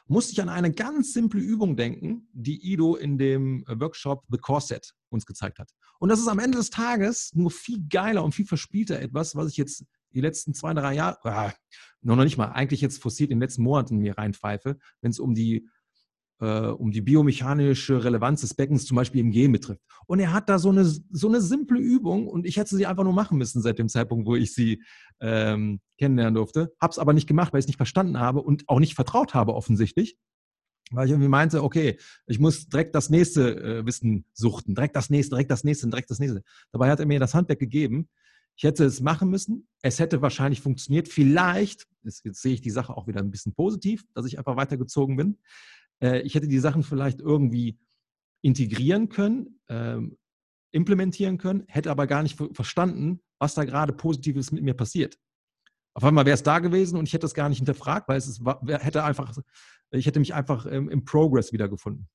[0.07, 4.92] musste ich an eine ganz simple Übung denken, die Ido in dem Workshop The Corset
[5.09, 5.72] uns gezeigt hat.
[5.98, 9.50] Und das ist am Ende des Tages nur viel geiler und viel verspielter etwas, was
[9.50, 11.52] ich jetzt die letzten zwei, drei Jahre, äh,
[12.02, 15.35] noch nicht mal, eigentlich jetzt forciert in den letzten Monaten mir reinpfeife, wenn es um
[15.35, 15.70] die
[16.40, 19.81] äh, um die biomechanische Relevanz des Beckens zum Beispiel im Gehen betrifft.
[20.07, 23.05] Und er hat da so eine, so eine simple Übung und ich hätte sie einfach
[23.05, 24.83] nur machen müssen seit dem Zeitpunkt, wo ich sie
[25.20, 26.73] ähm, kennenlernen durfte.
[26.81, 29.35] Habe es aber nicht gemacht, weil ich es nicht verstanden habe und auch nicht vertraut
[29.35, 30.16] habe offensichtlich.
[30.90, 35.09] Weil ich irgendwie meinte, okay, ich muss direkt das nächste äh, Wissen suchten, direkt das
[35.09, 36.42] nächste, direkt das nächste, direkt das nächste.
[36.73, 38.09] Dabei hat er mir das Handwerk gegeben.
[38.57, 39.66] Ich hätte es machen müssen.
[39.83, 41.09] Es hätte wahrscheinlich funktioniert.
[41.09, 44.57] Vielleicht, jetzt, jetzt sehe ich die Sache auch wieder ein bisschen positiv, dass ich einfach
[44.57, 45.38] weitergezogen bin.
[46.02, 47.78] Äh, ich hätte die Sachen vielleicht irgendwie
[48.42, 50.16] integrieren können, ähm,
[50.72, 55.16] implementieren können, hätte aber gar nicht verstanden, was da gerade Positives mit mir passiert.
[55.96, 58.26] Auf einmal wäre es da gewesen und ich hätte es gar nicht hinterfragt, weil es
[58.26, 59.37] ist, hätte einfach,
[59.90, 62.09] ich hätte mich einfach im, im Progress wiedergefunden.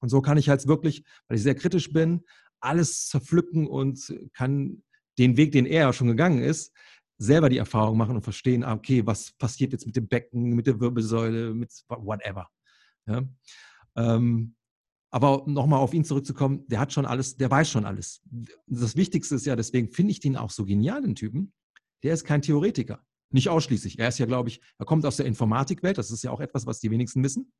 [0.00, 2.24] Und so kann ich halt wirklich, weil ich sehr kritisch bin,
[2.60, 4.82] alles zerpflücken und kann
[5.18, 6.72] den Weg, den er ja schon gegangen ist,
[7.18, 10.68] selber die Erfahrung machen und verstehen, ah, okay, was passiert jetzt mit dem Becken, mit
[10.68, 12.48] der Wirbelsäule, mit whatever.
[13.08, 13.22] Ja?
[13.96, 14.54] Ähm,
[15.10, 18.20] Aber nochmal auf ihn zurückzukommen, der hat schon alles, der weiß schon alles.
[18.66, 21.52] Das Wichtigste ist ja, deswegen finde ich den auch so genial, den Typen.
[22.02, 23.00] Der ist kein Theoretiker.
[23.30, 23.98] Nicht ausschließlich.
[23.98, 25.98] Er ist ja, glaube ich, er kommt aus der Informatikwelt.
[25.98, 27.52] Das ist ja auch etwas, was die wenigsten wissen.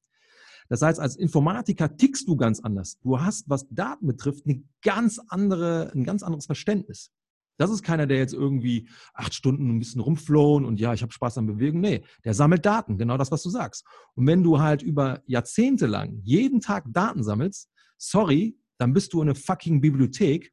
[0.69, 2.99] Das heißt, als Informatiker tickst du ganz anders.
[3.01, 7.11] Du hast, was Daten betrifft, eine ganz andere, ein ganz anderes Verständnis.
[7.59, 11.13] Das ist keiner, der jetzt irgendwie acht Stunden ein bisschen rumflohen und ja, ich habe
[11.13, 11.81] Spaß an Bewegung.
[11.81, 13.85] Nee, der sammelt Daten, genau das, was du sagst.
[14.15, 17.69] Und wenn du halt über Jahrzehnte lang jeden Tag Daten sammelst,
[17.99, 20.53] sorry, dann bist du eine fucking Bibliothek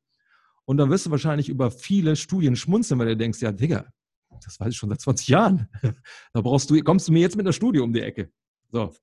[0.66, 3.86] und dann wirst du wahrscheinlich über viele Studien schmunzeln, weil du denkst, ja, Digga,
[4.44, 5.70] das weiß ich schon seit 20 Jahren.
[6.34, 8.32] Da brauchst du, kommst du mir jetzt mit einer Studie um die Ecke.
[8.72, 8.94] So.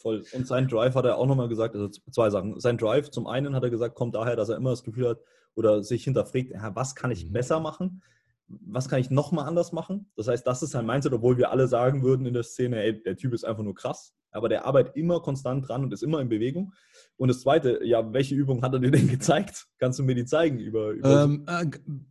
[0.00, 0.24] Voll.
[0.32, 2.58] Und sein Drive hat er auch nochmal gesagt, also zwei Sachen.
[2.58, 5.18] Sein Drive, zum einen hat er gesagt, kommt daher, dass er immer das Gefühl hat
[5.54, 7.32] oder sich hinterfragt, ja, was kann ich mhm.
[7.32, 8.02] besser machen?
[8.48, 10.10] Was kann ich nochmal anders machen?
[10.16, 13.02] Das heißt, das ist sein Mindset, obwohl wir alle sagen würden in der Szene, ey,
[13.02, 14.14] der Typ ist einfach nur krass.
[14.32, 16.72] Aber der arbeitet immer konstant dran und ist immer in Bewegung.
[17.16, 19.66] Und das Zweite, ja, welche Übung hat er dir denn gezeigt?
[19.78, 20.58] Kannst du mir die zeigen?
[20.58, 21.66] Über, über ähm, äh,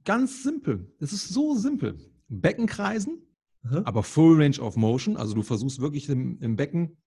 [0.06, 0.94] ganz simpel.
[1.00, 1.98] Es ist so simpel.
[2.28, 3.26] Beckenkreisen,
[3.64, 3.82] mhm.
[3.86, 5.18] aber Full Range of Motion.
[5.18, 6.98] Also du versuchst wirklich im, im Becken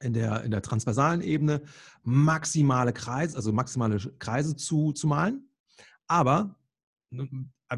[0.00, 1.62] in der, in der transversalen Ebene
[2.02, 5.48] maximale Kreise, also maximale Kreise zu, zu malen,
[6.06, 6.56] aber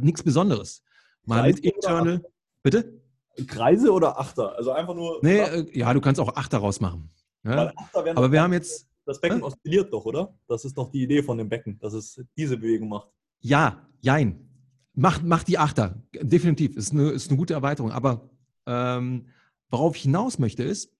[0.00, 0.82] nichts Besonderes.
[1.24, 2.22] Mal Kreise mit Internal.
[2.62, 3.02] Bitte?
[3.46, 4.56] Kreise oder Achter?
[4.56, 5.20] Also einfach nur.
[5.22, 7.10] Nee, äh, ja, du kannst auch Achter rausmachen.
[7.44, 7.72] Ja?
[7.76, 8.88] Achter aber wir haben jetzt.
[9.04, 9.42] Das Becken äh?
[9.42, 10.32] oszilliert doch, oder?
[10.46, 13.08] Das ist doch die Idee von dem Becken, dass es diese Bewegung macht.
[13.40, 14.48] Ja, jein.
[14.94, 16.00] Mach, mach die Achter.
[16.12, 16.76] Definitiv.
[16.76, 17.90] Ist eine, ist eine gute Erweiterung.
[17.90, 18.30] Aber
[18.66, 19.26] ähm,
[19.70, 20.92] worauf ich hinaus möchte, ist,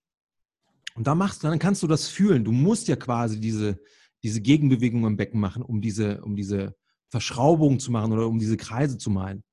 [0.95, 2.43] und da machst du, dann kannst du das fühlen.
[2.43, 3.79] Du musst ja quasi diese,
[4.23, 6.75] diese Gegenbewegung im Becken machen, um diese, um diese
[7.09, 9.43] Verschraubung zu machen oder um diese Kreise zu malen.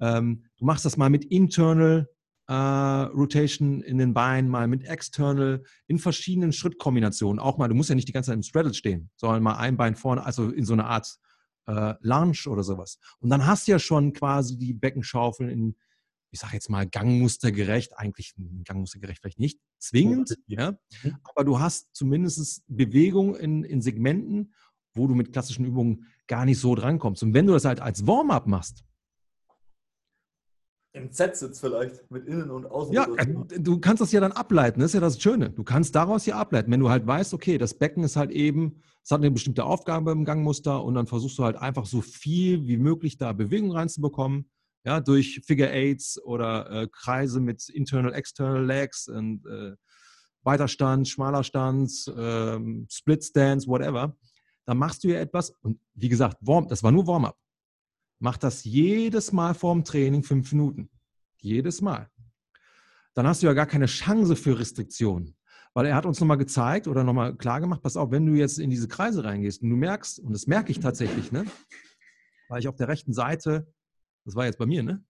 [0.00, 2.08] Ähm, du machst das mal mit Internal
[2.48, 7.40] äh, Rotation in den Beinen, mal mit External, in verschiedenen Schrittkombinationen.
[7.40, 9.76] Auch mal, du musst ja nicht die ganze Zeit im Straddle stehen, sondern mal ein
[9.76, 11.16] Bein vorne, also in so einer Art
[11.66, 12.98] äh, Lunge oder sowas.
[13.18, 15.76] Und dann hast du ja schon quasi die Beckenschaufeln in,
[16.36, 20.72] ich sage jetzt mal, gangmustergerecht, eigentlich gangmustergerecht vielleicht nicht zwingend, ja,
[21.02, 21.16] mhm.
[21.24, 24.52] aber du hast zumindest Bewegung in, in Segmenten,
[24.92, 27.22] wo du mit klassischen Übungen gar nicht so drankommst.
[27.22, 28.84] Und wenn du das halt als Warm-up machst,
[30.92, 32.94] im Z-Sitz vielleicht, mit Innen- und Außen.
[32.94, 33.26] Ja, äh,
[33.58, 35.50] du kannst das ja dann ableiten, das ist ja das Schöne.
[35.50, 38.82] Du kannst daraus ja ableiten, wenn du halt weißt, okay, das Becken ist halt eben,
[39.02, 42.66] es hat eine bestimmte Aufgabe im Gangmuster und dann versuchst du halt einfach so viel
[42.66, 44.50] wie möglich da Bewegung reinzubekommen
[44.86, 49.74] ja, durch Figure Eights oder äh, Kreise mit Internal, External Legs und äh,
[50.44, 54.16] Weiterstand, schmaler Stand, ähm, Split Stance, whatever.
[54.64, 57.36] Dann machst du ja etwas und wie gesagt, Warm, das war nur Warm-up.
[58.20, 60.88] Mach das jedes Mal vorm Training fünf Minuten.
[61.38, 62.08] Jedes Mal.
[63.14, 65.36] Dann hast du ja gar keine Chance für Restriktionen.
[65.74, 68.58] Weil er hat uns nochmal gezeigt oder nochmal klar gemacht, pass auf, wenn du jetzt
[68.58, 71.44] in diese Kreise reingehst und du merkst, und das merke ich tatsächlich, ne,
[72.48, 73.66] weil ich auf der rechten Seite
[74.26, 75.02] das war jetzt bei mir, ne?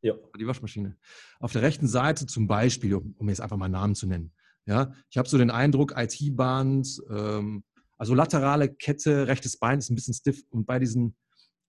[0.00, 0.14] Ja.
[0.38, 0.96] Die Waschmaschine.
[1.40, 4.32] Auf der rechten Seite zum Beispiel, um jetzt einfach mal Namen zu nennen.
[4.64, 7.64] Ja, ich habe so den Eindruck, IT-Band, ähm,
[7.98, 10.42] also laterale Kette, rechtes Bein ist ein bisschen stiff.
[10.48, 11.16] Und bei diesen,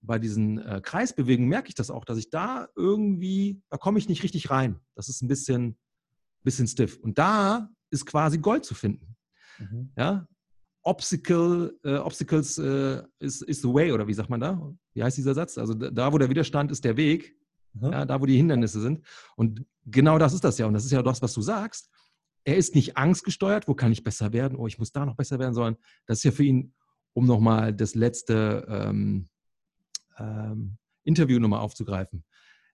[0.01, 4.07] bei diesen äh, Kreisbewegungen merke ich das auch, dass ich da irgendwie, da komme ich
[4.07, 4.79] nicht richtig rein.
[4.95, 5.77] Das ist ein bisschen,
[6.43, 6.97] bisschen stiff.
[6.99, 9.17] Und da ist quasi Gold zu finden.
[9.57, 9.91] Mhm.
[9.97, 10.27] Ja,
[10.83, 14.73] Obstacle, äh, Obstacles äh, is, is the way, oder wie sagt man da?
[14.93, 15.57] Wie heißt dieser Satz?
[15.57, 17.35] Also da, wo der Widerstand ist, der Weg,
[17.73, 17.91] mhm.
[17.91, 19.05] ja, da, wo die Hindernisse sind.
[19.35, 20.65] Und genau das ist das ja.
[20.65, 21.89] Und das ist ja das, was du sagst.
[22.43, 24.57] Er ist nicht angstgesteuert, wo kann ich besser werden?
[24.57, 26.73] Oh, ich muss da noch besser werden, sondern das ist ja für ihn,
[27.13, 29.27] um nochmal das letzte ähm,
[30.17, 32.23] ähm, Interview nochmal aufzugreifen.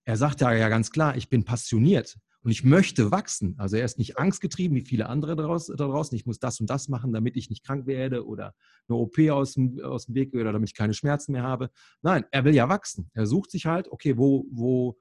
[0.07, 2.17] Er sagt ja, ja ganz klar, ich bin passioniert.
[2.41, 3.55] Und ich möchte wachsen.
[3.57, 6.15] Also er ist nicht angstgetrieben wie viele andere da draußen.
[6.15, 8.55] Ich muss das und das machen, damit ich nicht krank werde oder
[8.87, 11.71] eine OP aus dem, aus dem Weg gehe oder damit ich keine Schmerzen mehr habe.
[12.01, 13.11] Nein, er will ja wachsen.
[13.15, 14.97] Er sucht sich halt, okay, wo, wo,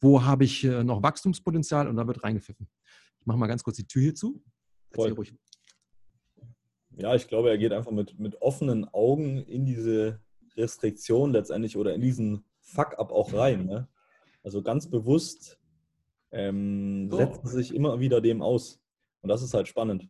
[0.00, 2.68] wo habe ich äh, noch Wachstumspotenzial und da wird reingepfiffen.
[3.18, 4.40] Ich mache mal ganz kurz die Tür hier zu.
[6.96, 10.20] Ja, ich glaube, er geht einfach mit, mit offenen Augen in diese
[10.56, 13.66] Restriktion letztendlich oder in diesen Fuck-up auch rein.
[13.66, 13.88] Ne?
[14.44, 15.58] Also ganz bewusst
[16.30, 17.16] ähm, so.
[17.16, 18.80] setzen sich immer wieder dem aus.
[19.22, 20.08] Und das ist halt spannend.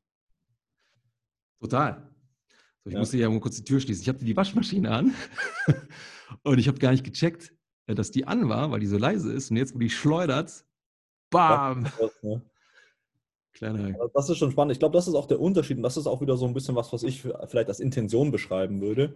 [1.60, 2.10] Total.
[2.82, 2.98] So, ich ja.
[2.98, 4.02] musste ja mal kurz die Tür schließen.
[4.02, 5.14] Ich hatte die Waschmaschine an
[6.42, 7.54] und ich habe gar nicht gecheckt,
[7.86, 9.50] äh, dass die an war, weil die so leise ist.
[9.50, 10.66] Und jetzt, wo die schleudert,
[11.30, 11.86] bam!
[12.22, 12.42] Ne?
[13.52, 14.10] Kleiner.
[14.12, 14.72] Das ist schon spannend.
[14.72, 16.74] Ich glaube, das ist auch der Unterschied und das ist auch wieder so ein bisschen
[16.74, 19.14] was, was ich vielleicht als Intention beschreiben würde.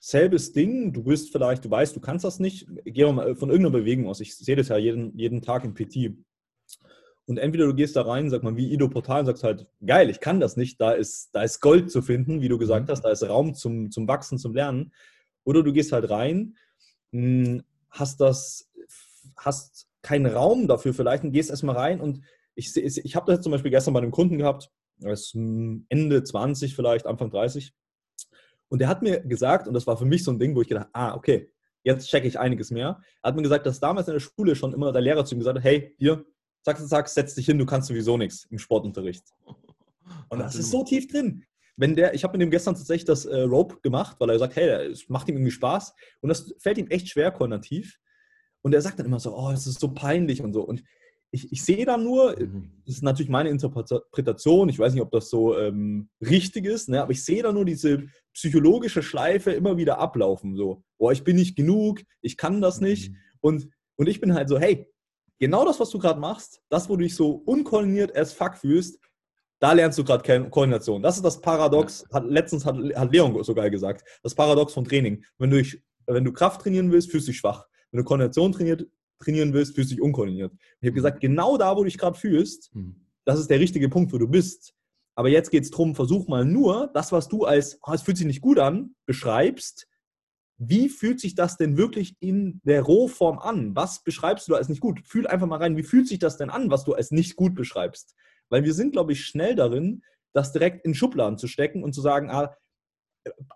[0.00, 2.66] Selbes Ding, du bist vielleicht, du weißt, du kannst das nicht.
[2.84, 4.20] Geh mal von irgendeiner Bewegung aus.
[4.20, 6.16] Ich sehe das ja jeden, jeden Tag im PT.
[7.26, 10.10] Und entweder du gehst da rein, sag mal, wie Ido Portal und sagst halt, geil,
[10.10, 12.92] ich kann das nicht, da ist, da ist Gold zu finden, wie du gesagt mhm.
[12.92, 14.92] hast, da ist Raum zum, zum Wachsen, zum Lernen.
[15.44, 16.56] Oder du gehst halt rein,
[17.12, 18.70] hm, hast das,
[19.36, 22.20] hast keinen Raum dafür vielleicht und gehst erstmal rein und
[22.54, 27.06] ich, ich habe das zum Beispiel gestern bei einem Kunden gehabt, ist Ende 20 vielleicht,
[27.06, 27.74] Anfang 30.
[28.68, 30.68] Und der hat mir gesagt, und das war für mich so ein Ding, wo ich
[30.68, 31.50] gedacht ah, okay,
[31.84, 33.00] jetzt checke ich einiges mehr.
[33.22, 35.38] Er hat mir gesagt, dass damals in der Schule schon immer der Lehrer zu ihm
[35.38, 36.24] gesagt hat, hey, hier,
[36.64, 39.24] zack, zack, setz dich hin, du kannst sowieso nichts im Sportunterricht.
[40.28, 41.44] Und das ist so tief drin.
[41.76, 44.56] Wenn der, ich habe mit dem gestern tatsächlich das äh, Rope gemacht, weil er sagt,
[44.56, 45.94] hey, es macht ihm irgendwie Spaß.
[46.20, 47.98] Und das fällt ihm echt schwer koordinativ.
[48.62, 50.62] Und er sagt dann immer so, oh, es ist so peinlich und so.
[50.62, 50.82] Und
[51.30, 52.70] ich, ich sehe da nur, mhm.
[52.86, 57.02] das ist natürlich meine Interpretation, ich weiß nicht, ob das so ähm, richtig ist, ne,
[57.02, 60.56] aber ich sehe da nur diese psychologische Schleife immer wieder ablaufen.
[60.56, 63.10] So, boah, ich bin nicht genug, ich kann das nicht.
[63.10, 63.16] Mhm.
[63.40, 64.90] Und, und ich bin halt so, hey,
[65.38, 68.98] genau das, was du gerade machst, das, wo du dich so unkoordiniert as fuck fühlst,
[69.58, 71.02] da lernst du gerade Koordination.
[71.02, 74.84] Das ist das Paradox, hat, letztens hat, hat Leon so geil gesagt, das Paradox von
[74.84, 75.24] Training.
[75.38, 75.62] Wenn du,
[76.06, 77.66] wenn du Kraft trainieren willst, fühlst du dich schwach.
[77.90, 78.86] Wenn du Koordination trainiert,
[79.18, 80.52] trainieren willst, fühlst du dich unkoordiniert.
[80.52, 80.94] Und ich habe mhm.
[80.96, 83.06] gesagt, genau da, wo du dich gerade fühlst, mhm.
[83.24, 84.74] das ist der richtige Punkt, wo du bist.
[85.14, 88.18] Aber jetzt geht es darum, versuch mal nur das, was du als, oh, es fühlt
[88.18, 89.88] sich nicht gut an, beschreibst.
[90.58, 93.74] Wie fühlt sich das denn wirklich in der Rohform an?
[93.74, 95.00] Was beschreibst du als nicht gut?
[95.06, 97.54] Fühl einfach mal rein, wie fühlt sich das denn an, was du als nicht gut
[97.54, 98.14] beschreibst?
[98.50, 100.02] Weil wir sind, glaube ich, schnell darin,
[100.32, 102.54] das direkt in Schubladen zu stecken und zu sagen, ah,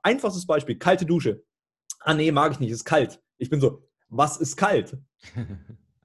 [0.02, 1.44] einfachstes Beispiel, kalte Dusche.
[2.00, 3.22] Ah nee, mag ich nicht, ist kalt.
[3.36, 4.96] Ich bin so, was ist kalt?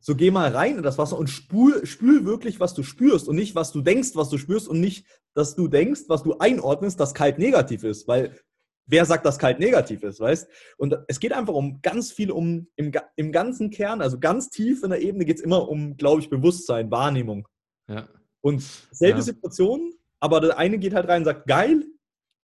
[0.05, 3.35] So geh mal rein in das Wasser und spül, spül wirklich, was du spürst und
[3.35, 6.99] nicht, was du denkst, was du spürst und nicht, dass du denkst, was du einordnest,
[6.99, 8.39] dass kalt negativ ist, weil
[8.85, 10.47] wer sagt, dass kalt negativ ist, weißt?
[10.77, 14.83] Und es geht einfach um ganz viel um, im, im ganzen Kern, also ganz tief
[14.83, 17.47] in der Ebene geht es immer um, glaube ich, Bewusstsein, Wahrnehmung.
[17.87, 18.07] Ja.
[18.41, 19.23] Und selbe ja.
[19.23, 21.83] Situation, aber der eine geht halt rein und sagt, geil,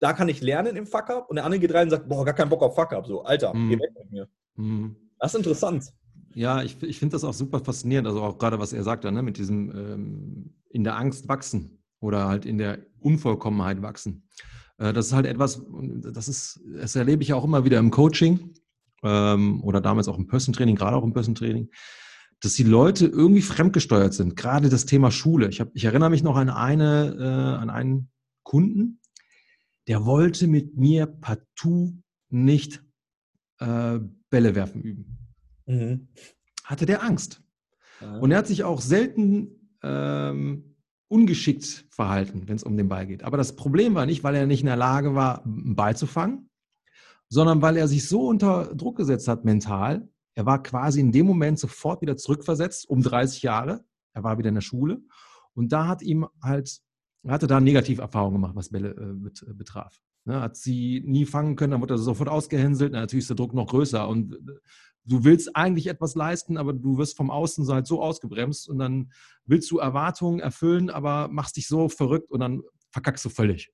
[0.00, 2.34] da kann ich lernen im Fuck-Up und der andere geht rein und sagt, boah, gar
[2.34, 3.68] keinen Bock auf Fuck-Up, so, Alter, mhm.
[3.68, 4.28] geh weg mit mir.
[4.56, 4.96] Mhm.
[5.20, 5.92] Das ist interessant.
[6.34, 9.22] Ja, ich, ich finde das auch super faszinierend, also auch gerade, was er sagt, ne,
[9.22, 14.24] mit diesem ähm, in der Angst wachsen oder halt in der Unvollkommenheit wachsen.
[14.78, 18.54] Äh, das ist halt etwas, das ist, das erlebe ich auch immer wieder im Coaching
[19.02, 21.68] ähm, oder damals auch im Person-Training, gerade auch im Person-Training,
[22.40, 24.36] dass die Leute irgendwie fremdgesteuert sind.
[24.36, 25.48] Gerade das Thema Schule.
[25.48, 28.10] Ich, hab, ich erinnere mich noch an, eine, äh, an einen
[28.42, 29.00] Kunden,
[29.88, 31.94] der wollte mit mir partout
[32.30, 32.82] nicht
[33.58, 35.21] äh, Bälle werfen üben.
[35.66, 36.08] Mhm.
[36.64, 37.42] Hatte der Angst.
[38.20, 40.76] Und er hat sich auch selten ähm,
[41.08, 43.22] ungeschickt verhalten, wenn es um den Ball geht.
[43.22, 46.06] Aber das Problem war nicht, weil er nicht in der Lage war, einen Ball zu
[46.06, 46.50] fangen,
[47.28, 50.08] sondern weil er sich so unter Druck gesetzt hat mental.
[50.34, 53.84] Er war quasi in dem Moment sofort wieder zurückversetzt, um 30 Jahre.
[54.14, 55.02] Er war wieder in der Schule.
[55.54, 56.80] Und da hat ihm halt,
[57.24, 60.00] er hatte da Negativerfahrungen gemacht, was Bälle äh, betraf.
[60.24, 62.92] Ne, hat sie nie fangen können, dann wurde er sofort ausgehänselt.
[62.92, 64.08] Natürlich ist der Druck noch größer.
[64.08, 64.36] Und äh,
[65.04, 69.12] du willst eigentlich etwas leisten, aber du wirst vom Außen halt so ausgebremst und dann
[69.44, 73.72] willst du Erwartungen erfüllen, aber machst dich so verrückt und dann verkackst du völlig.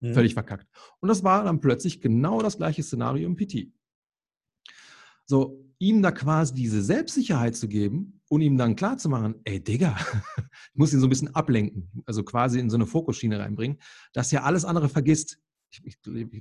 [0.00, 0.14] Mhm.
[0.14, 0.66] Völlig verkackt.
[1.00, 3.72] Und das war dann plötzlich genau das gleiche Szenario im PT.
[5.26, 9.62] So, ihm da quasi diese Selbstsicherheit zu geben und ihm dann klar zu machen, ey
[9.62, 9.96] Digga,
[10.72, 13.78] ich muss ihn so ein bisschen ablenken, also quasi in so eine Fokusschiene reinbringen,
[14.12, 15.38] dass er alles andere vergisst
[15.70, 15.98] ich,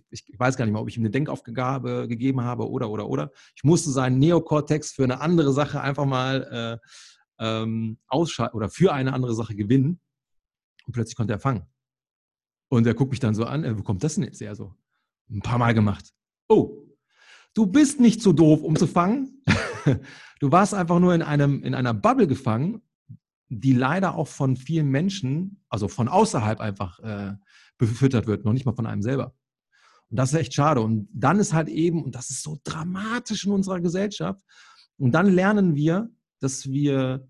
[0.10, 3.08] ich, ich, weiß gar nicht mehr, ob ich ihm eine Denkaufgabe gegeben habe oder, oder,
[3.08, 3.32] oder.
[3.56, 6.80] Ich musste seinen Neokortex für eine andere Sache einfach mal
[7.40, 10.00] äh, ähm, ausschalten oder für eine andere Sache gewinnen.
[10.86, 11.64] Und plötzlich konnte er fangen.
[12.70, 14.74] Und er guckt mich dann so an, äh, wo kommt das denn jetzt her so?
[15.30, 16.12] Ein paar Mal gemacht.
[16.48, 16.88] Oh,
[17.54, 19.44] du bist nicht so doof, um zu fangen.
[20.40, 22.82] du warst einfach nur in, einem, in einer Bubble gefangen,
[23.50, 27.34] die leider auch von vielen Menschen, also von außerhalb einfach äh,
[27.80, 29.34] befüttert wird, noch nicht mal von einem selber.
[30.10, 30.82] Und das ist echt schade.
[30.82, 34.44] Und dann ist halt eben, und das ist so dramatisch in unserer Gesellschaft,
[34.98, 37.28] und dann lernen wir, dass wir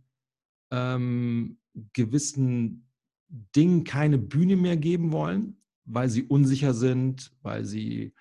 [0.71, 1.59] ähm,
[1.93, 2.88] gewissen
[3.55, 8.15] Dingen keine Bühne mehr geben wollen, weil sie unsicher sind, weil sie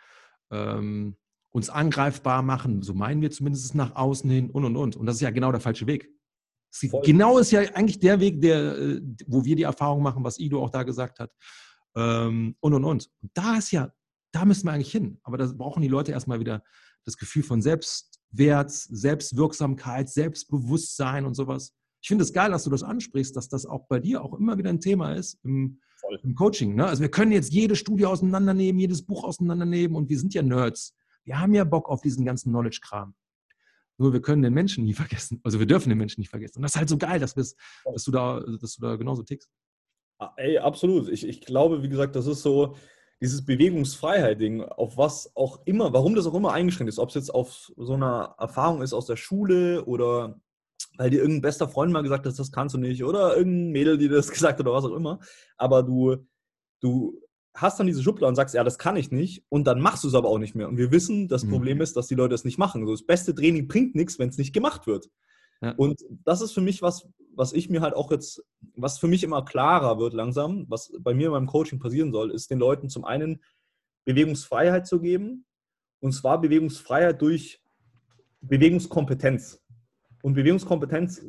[0.50, 1.16] ähm,
[1.50, 2.82] uns angreifbar machen.
[2.82, 4.96] So meinen wir zumindest nach außen hin und und und.
[4.96, 6.10] Und das ist ja genau der falsche Weg.
[7.04, 10.62] Genau ist ja eigentlich der Weg, der, äh, wo wir die Erfahrung machen, was Ido
[10.62, 11.30] auch da gesagt hat
[11.98, 13.10] ähm, und und und.
[13.20, 13.92] Und da ist ja,
[14.32, 15.18] da müssen wir eigentlich hin.
[15.22, 16.62] Aber da brauchen die Leute erstmal wieder
[17.04, 21.74] das Gefühl von Selbstwert, Selbstwirksamkeit, Selbstbewusstsein und sowas.
[22.00, 24.56] Ich finde es geil, dass du das ansprichst, dass das auch bei dir auch immer
[24.56, 25.80] wieder ein Thema ist im,
[26.22, 26.76] im Coaching.
[26.76, 26.86] Ne?
[26.86, 30.94] Also wir können jetzt jede Studie auseinandernehmen, jedes Buch auseinandernehmen und wir sind ja Nerds.
[31.24, 33.14] Wir haben ja Bock auf diesen ganzen Knowledge-Kram.
[33.96, 35.40] Nur wir können den Menschen nie vergessen.
[35.42, 36.58] Also wir dürfen den Menschen nicht vergessen.
[36.58, 37.54] Und das ist halt so geil, dass, dass,
[38.04, 39.50] du, da, dass du da genauso tickst.
[40.18, 41.08] Ah, ey, absolut.
[41.08, 42.74] Ich, ich glaube, wie gesagt, das ist so
[43.20, 47.34] dieses Bewegungsfreiheit-Ding, auf was auch immer, warum das auch immer eingeschränkt ist, ob es jetzt
[47.34, 50.40] auf so einer Erfahrung ist aus der Schule oder
[50.96, 53.98] weil dir irgendein bester Freund mal gesagt hat, das kannst du nicht, oder irgendein Mädel,
[53.98, 55.20] die das gesagt hat oder was auch immer.
[55.56, 56.26] Aber du,
[56.80, 57.20] du
[57.54, 60.08] hast dann diese Schublade und sagst, ja, das kann ich nicht, und dann machst du
[60.08, 60.68] es aber auch nicht mehr.
[60.68, 61.50] Und wir wissen, das mhm.
[61.50, 62.82] Problem ist, dass die Leute es nicht machen.
[62.82, 65.08] Also das beste Training bringt nichts, wenn es nicht gemacht wird.
[65.60, 65.72] Ja.
[65.72, 69.22] Und das ist für mich was, was ich mir halt auch jetzt, was für mich
[69.22, 72.88] immer klarer wird langsam, was bei mir in meinem Coaching passieren soll, ist den Leuten
[72.88, 73.42] zum einen
[74.04, 75.46] Bewegungsfreiheit zu geben,
[76.00, 77.62] und zwar Bewegungsfreiheit durch
[78.40, 79.62] Bewegungskompetenz.
[80.22, 81.24] Und Bewegungskompetenz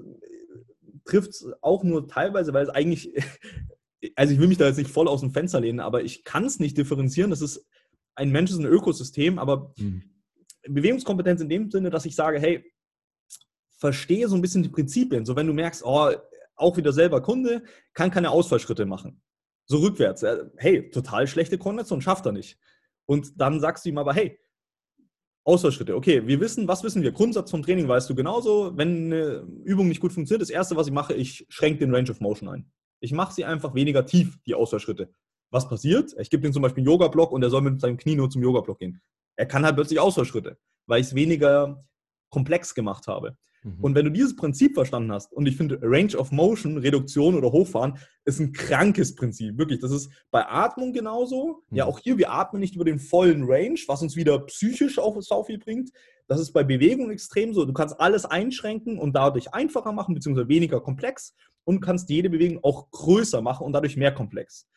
[1.06, 3.14] trifft es auch nur teilweise, weil es eigentlich
[4.16, 6.46] also ich will mich da jetzt nicht voll aus dem Fenster lehnen, aber ich kann
[6.46, 7.30] es nicht differenzieren.
[7.30, 7.66] Das ist
[8.16, 10.04] ein Mensch ist ein Ökosystem, aber mhm.
[10.68, 12.66] Bewegungskompetenz in dem Sinne, dass ich sage, hey,
[13.80, 15.26] verstehe so ein bisschen die Prinzipien.
[15.26, 16.12] So wenn du merkst, oh,
[16.56, 17.64] auch wieder selber Kunde,
[17.94, 19.22] kann keine Ausfallschritte machen.
[19.66, 20.24] So rückwärts.
[20.58, 22.60] Hey, total schlechte Kondition, schafft er nicht.
[23.06, 24.40] Und dann sagst du ihm aber, hey,
[25.46, 25.96] Ausfallschritte.
[25.96, 27.12] Okay, wir wissen, was wissen wir?
[27.12, 28.78] Grundsatz vom Training weißt du genauso.
[28.78, 32.12] Wenn eine Übung nicht gut funktioniert, das Erste, was ich mache, ich schränke den Range
[32.12, 32.72] of Motion ein.
[33.00, 35.14] Ich mache sie einfach weniger tief, die Ausfallschritte.
[35.50, 36.14] Was passiert?
[36.20, 38.44] Ich gebe ihm zum Beispiel einen Yoga-Block und er soll mit seinem Knie nur zum
[38.44, 39.02] Yoga-Block gehen.
[39.38, 41.84] Er kann halt plötzlich Ausfallschritte, weil ich es weniger
[42.30, 43.38] komplex gemacht habe.
[43.64, 43.78] Mhm.
[43.82, 47.52] Und wenn du dieses Prinzip verstanden hast, und ich finde Range of Motion, Reduktion oder
[47.52, 49.58] Hochfahren, ist ein krankes Prinzip.
[49.58, 51.64] Wirklich, das ist bei Atmung genauso.
[51.70, 51.78] Mhm.
[51.78, 55.22] Ja, auch hier, wir atmen nicht über den vollen Range, was uns wieder psychisch auch
[55.22, 55.92] so viel bringt.
[56.28, 57.66] Das ist bei Bewegung extrem so.
[57.66, 62.64] Du kannst alles einschränken und dadurch einfacher machen, beziehungsweise weniger komplex und kannst jede Bewegung
[62.64, 64.68] auch größer machen und dadurch mehr komplex.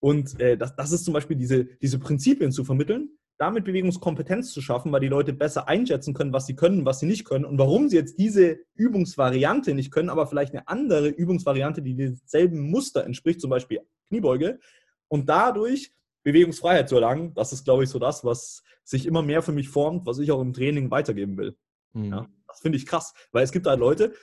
[0.00, 4.60] Und äh, das, das ist zum Beispiel diese, diese Prinzipien zu vermitteln, damit Bewegungskompetenz zu
[4.60, 7.58] schaffen, weil die Leute besser einschätzen können, was sie können, was sie nicht können und
[7.58, 13.04] warum sie jetzt diese Übungsvariante nicht können, aber vielleicht eine andere Übungsvariante, die demselben Muster
[13.04, 14.60] entspricht, zum Beispiel Kniebeuge,
[15.08, 15.92] und dadurch
[16.22, 17.34] Bewegungsfreiheit zu erlangen.
[17.34, 20.30] Das ist, glaube ich, so das, was sich immer mehr für mich formt, was ich
[20.32, 21.56] auch im Training weitergeben will.
[21.92, 22.12] Mhm.
[22.12, 24.14] Ja, das finde ich krass, weil es gibt halt Leute,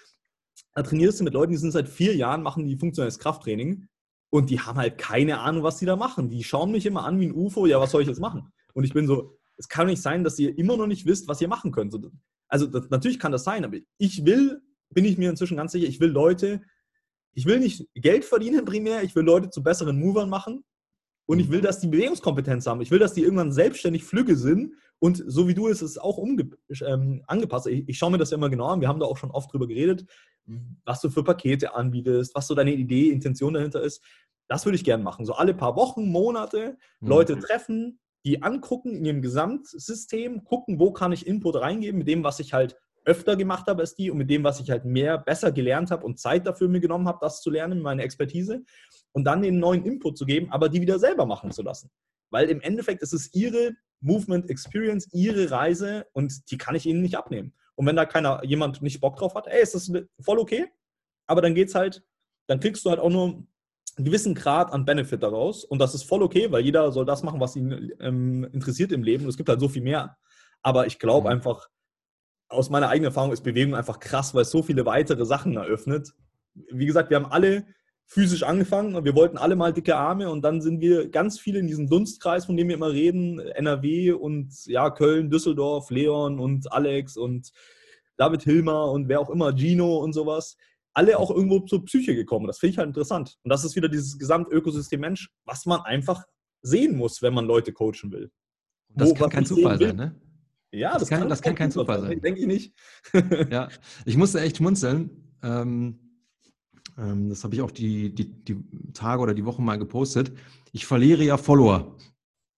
[0.73, 3.87] da trainierst du mit Leuten, die sind seit vier Jahren, machen die funktionelles Krafttraining
[4.29, 6.29] und die haben halt keine Ahnung, was die da machen.
[6.29, 8.51] Die schauen mich immer an wie ein UFO, ja, was soll ich jetzt machen?
[8.73, 11.41] Und ich bin so, es kann nicht sein, dass ihr immer noch nicht wisst, was
[11.41, 11.95] ihr machen könnt.
[12.47, 15.87] Also das, natürlich kann das sein, aber ich will, bin ich mir inzwischen ganz sicher,
[15.87, 16.61] ich will Leute,
[17.33, 20.63] ich will nicht Geld verdienen primär, ich will Leute zu besseren Movern machen
[21.25, 22.81] und ich will, dass die Bewegungskompetenz haben.
[22.81, 26.19] Ich will, dass die irgendwann selbstständig Flügge sind und so wie du es ist, auch
[26.19, 27.67] ähm, angepasst.
[27.67, 28.81] Ich, ich schaue mir das ja immer genau an.
[28.81, 30.05] Wir haben da auch schon oft drüber geredet,
[30.85, 34.03] was du für Pakete anbietest, was so deine Idee, Intention dahinter ist.
[34.47, 35.25] Das würde ich gerne machen.
[35.25, 37.07] So alle paar Wochen, Monate mhm.
[37.07, 42.23] Leute treffen, die angucken in ihrem Gesamtsystem, gucken, wo kann ich Input reingeben mit dem,
[42.23, 45.17] was ich halt öfter gemacht habe als die und mit dem, was ich halt mehr
[45.17, 48.63] besser gelernt habe und Zeit dafür mir genommen habe, das zu lernen, meine Expertise
[49.11, 51.89] und dann den neuen Input zu geben, aber die wieder selber machen zu lassen.
[52.29, 57.01] Weil im Endeffekt ist es ihre Movement Experience, ihre Reise und die kann ich ihnen
[57.01, 57.53] nicht abnehmen.
[57.75, 60.67] Und wenn da keiner, jemand nicht Bock drauf hat, ey, ist das voll okay,
[61.27, 62.03] aber dann geht's halt,
[62.47, 63.47] dann kriegst du halt auch nur
[63.97, 67.23] einen gewissen Grad an Benefit daraus und das ist voll okay, weil jeder soll das
[67.23, 70.17] machen, was ihn ähm, interessiert im Leben und es gibt halt so viel mehr.
[70.61, 71.33] Aber ich glaube mhm.
[71.33, 71.67] einfach,
[72.49, 76.13] aus meiner eigenen Erfahrung ist Bewegung einfach krass, weil es so viele weitere Sachen eröffnet.
[76.69, 77.65] Wie gesagt, wir haben alle
[78.05, 81.59] physisch angefangen und wir wollten alle mal dicke Arme und dann sind wir ganz viele
[81.59, 86.71] in diesem Dunstkreis, von dem wir immer reden, NRW und ja, Köln, Düsseldorf, Leon und
[86.73, 87.51] Alex und
[88.17, 90.57] David Hilmer und wer auch immer, Gino und sowas,
[90.93, 92.47] alle auch irgendwo zur Psyche gekommen.
[92.47, 93.37] Das finde ich halt interessant.
[93.43, 96.23] Und das ist wieder dieses Gesamtökosystem Mensch, was man einfach
[96.61, 98.31] sehen muss, wenn man Leute coachen will.
[98.89, 100.15] Das Wo, kann kein Zufall sein, ne?
[100.73, 102.09] Ja, das, das kann, kann, das kann kein Zufall sein.
[102.09, 102.21] sein.
[102.21, 102.73] Denke ich nicht.
[103.51, 103.69] ja,
[104.05, 105.09] ich musste echt schmunzeln.
[105.43, 105.99] Ähm,
[106.97, 110.31] ähm, das habe ich auch die, die, die Tage oder die Wochen mal gepostet.
[110.71, 111.97] Ich verliere ja Follower.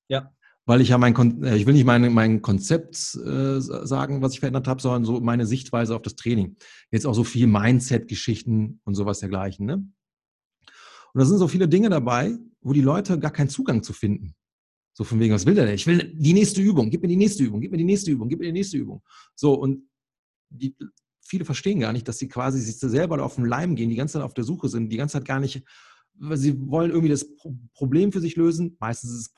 [0.10, 0.32] Ja.
[0.66, 4.40] Weil ich ja mein, äh, ich will nicht mein, mein Konzept äh, sagen, was ich
[4.40, 6.56] verändert habe, sondern so meine Sichtweise auf das Training.
[6.92, 9.66] Jetzt auch so viel Mindset-Geschichten und sowas dergleichen.
[9.66, 9.76] Ne?
[9.76, 14.36] Und da sind so viele Dinge dabei, wo die Leute gar keinen Zugang zu finden.
[14.94, 15.76] So von wegen, was will der denn?
[15.76, 18.30] Ich will die nächste Übung, gib mir die nächste Übung, gib mir die nächste Übung,
[18.30, 19.02] gib mir die nächste Übung.
[19.36, 19.90] So, und
[20.50, 20.76] die
[21.26, 24.14] viele verstehen gar nicht, dass sie quasi sich selber auf den Leim gehen, die ganze
[24.14, 25.64] Zeit auf der Suche sind, die ganze Zeit gar nicht,
[26.34, 27.28] sie wollen irgendwie das
[27.74, 28.78] Problem für sich lösen.
[28.80, 29.34] Meistens ist es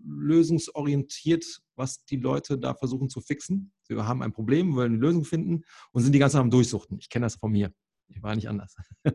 [0.00, 3.72] problemlösungsorientiert, was die Leute da versuchen zu fixen.
[3.82, 6.98] Sie haben ein Problem, wollen eine Lösung finden und sind die ganze Zeit am Durchsuchten.
[6.98, 7.72] Ich kenne das von mir.
[8.08, 8.76] Ich war nicht anders.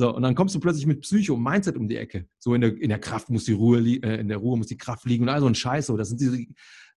[0.00, 2.28] So, und dann kommst du plötzlich mit Psycho und Mindset um die Ecke.
[2.38, 4.76] So in der, in der Kraft muss die Ruhe, äh, in der Ruhe muss die
[4.76, 5.86] Kraft liegen und all so ein Scheiß.
[5.86, 6.46] So, das sind diese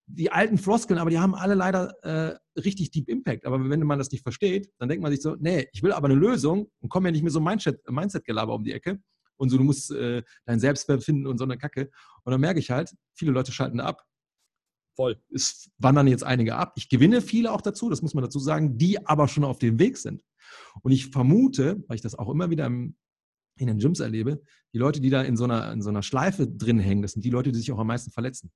[0.05, 3.47] die alten Floskeln, aber die haben alle leider äh, richtig Deep Impact.
[3.47, 6.09] Aber wenn man das nicht versteht, dann denkt man sich so, nee, ich will aber
[6.09, 9.01] eine Lösung und komme ja nicht mit so Mindset-Gelaber um die Ecke
[9.41, 11.89] und so, du musst äh, dein Selbstwert finden und so eine Kacke.
[12.23, 14.05] Und dann merke ich halt, viele Leute schalten ab.
[14.95, 15.19] Voll.
[15.33, 16.73] Es wandern jetzt einige ab.
[16.75, 19.79] Ich gewinne viele auch dazu, das muss man dazu sagen, die aber schon auf dem
[19.79, 20.23] Weg sind.
[20.83, 22.95] Und ich vermute, weil ich das auch immer wieder im,
[23.57, 26.47] in den Gyms erlebe, die Leute, die da in so, einer, in so einer Schleife
[26.47, 28.51] drin hängen, das sind die Leute, die sich auch am meisten verletzen.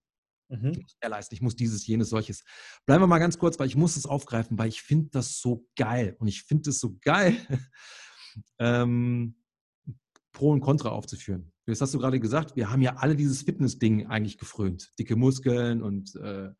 [0.49, 0.73] Mhm.
[0.73, 2.43] Ich muss mehr leisten, ich muss dieses, jenes, solches.
[2.85, 5.67] Bleiben wir mal ganz kurz, weil ich muss es aufgreifen, weil ich finde das so
[5.75, 6.15] geil.
[6.19, 7.35] Und ich finde es so geil,
[8.59, 9.35] ähm,
[10.35, 11.51] Pro und Contra aufzuführen.
[11.65, 14.91] Jetzt hast du gerade gesagt, wir haben ja alle dieses Fitness-Ding eigentlich gefrönt.
[14.99, 16.51] Dicke Muskeln und äh,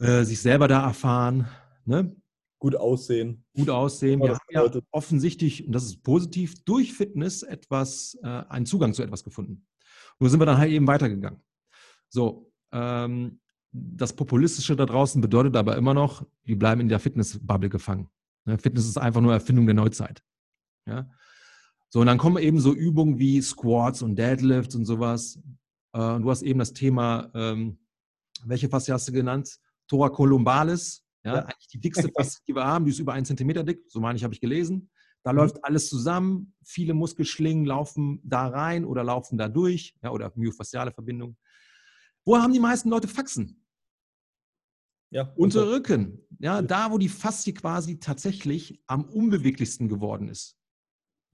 [0.00, 1.48] äh, sich selber da erfahren.
[1.86, 2.14] Ne?
[2.58, 3.44] Gut aussehen.
[3.54, 4.20] Gut aussehen.
[4.20, 9.02] Wir haben ja offensichtlich, und das ist positiv, durch Fitness etwas, äh, einen Zugang zu
[9.02, 9.66] etwas gefunden.
[10.18, 11.40] Nur sind wir dann halt eben weitergegangen.
[12.10, 13.40] So, ähm,
[13.72, 18.08] das Populistische da draußen bedeutet aber immer noch, wir bleiben in der Fitness-Bubble gefangen.
[18.44, 18.58] Ne?
[18.58, 20.22] Fitness ist einfach nur Erfindung der Neuzeit.
[20.86, 21.10] Ja?
[21.94, 25.38] So, und dann kommen eben so Übungen wie Squats und Deadlifts und sowas.
[25.92, 27.78] Äh, du hast eben das Thema, ähm,
[28.44, 29.60] welche Faszie hast du genannt?
[29.86, 31.04] Thoracolumbalis.
[31.22, 31.42] Ja, ja.
[31.42, 34.16] eigentlich die dickste Faszie, die wir haben, die ist über einen Zentimeter dick, so meine
[34.16, 34.90] ich, habe ich gelesen.
[35.22, 35.38] Da mhm.
[35.38, 40.90] läuft alles zusammen, viele Muskelschlingen laufen da rein oder laufen da durch, ja, oder myofasziale
[40.90, 41.36] Verbindung.
[42.24, 43.64] Wo haben die meisten Leute Faxen?
[45.10, 46.26] Ja, unter Rücken.
[46.40, 50.58] Ja, da, wo die Faszie quasi tatsächlich am unbeweglichsten geworden ist.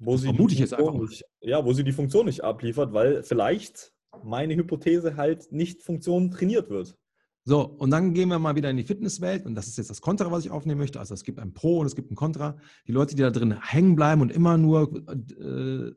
[0.01, 3.22] Wo sie vermute ich jetzt einfach nicht, ja, wo sie die Funktion nicht abliefert, weil
[3.22, 3.92] vielleicht
[4.24, 6.96] meine Hypothese halt nicht Funktion trainiert wird.
[7.44, 10.01] So, und dann gehen wir mal wieder in die Fitnesswelt und das ist jetzt das
[10.01, 10.98] Kontra, was ich aufnehmen möchte.
[10.98, 12.57] Also es gibt ein Pro und es gibt ein Kontra.
[12.86, 15.92] Die Leute, die da drin hängen bleiben und immer nur äh,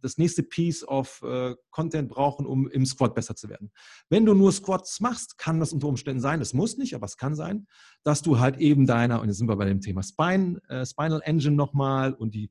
[0.00, 3.70] das nächste Piece of äh, Content brauchen, um im Squat besser zu werden.
[4.08, 7.16] Wenn du nur Squats machst, kann das unter Umständen sein, es muss nicht, aber es
[7.16, 7.66] kann sein,
[8.02, 11.20] dass du halt eben deiner, und jetzt sind wir bei dem Thema Spine, äh, Spinal
[11.24, 12.50] Engine nochmal und die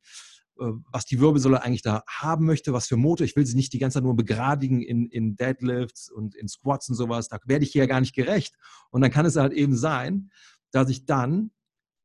[0.58, 3.26] was die Wirbelsäule eigentlich da haben möchte, was für Motor.
[3.26, 6.90] Ich will sie nicht die ganze Zeit nur begradigen in, in Deadlifts und in Squats
[6.90, 7.28] und sowas.
[7.28, 8.56] Da werde ich hier gar nicht gerecht.
[8.90, 10.32] Und dann kann es halt eben sein,
[10.72, 11.52] dass ich dann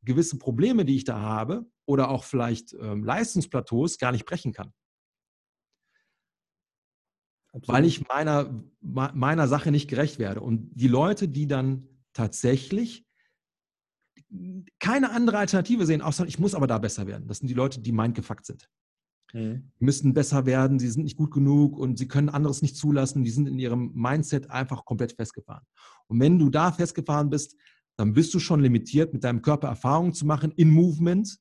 [0.02, 4.72] gewisse Probleme, die ich da habe, oder auch vielleicht ähm, Leistungsplateaus gar nicht brechen kann.
[7.52, 7.68] Absolut.
[7.68, 10.40] Weil ich meiner, meiner Sache nicht gerecht werde.
[10.40, 13.04] Und die Leute, die dann tatsächlich
[14.78, 17.28] keine andere Alternative sehen, außer ich muss aber da besser werden.
[17.28, 18.68] Das sind die Leute, die mindgefuckt sind.
[19.32, 19.70] Mhm.
[19.78, 23.24] Die müssen besser werden, sie sind nicht gut genug und sie können anderes nicht zulassen.
[23.24, 25.64] Die sind in ihrem Mindset einfach komplett festgefahren.
[26.08, 27.56] Und wenn du da festgefahren bist,
[27.96, 31.38] dann bist du schon limitiert, mit deinem Körper Erfahrungen zu machen in Movement.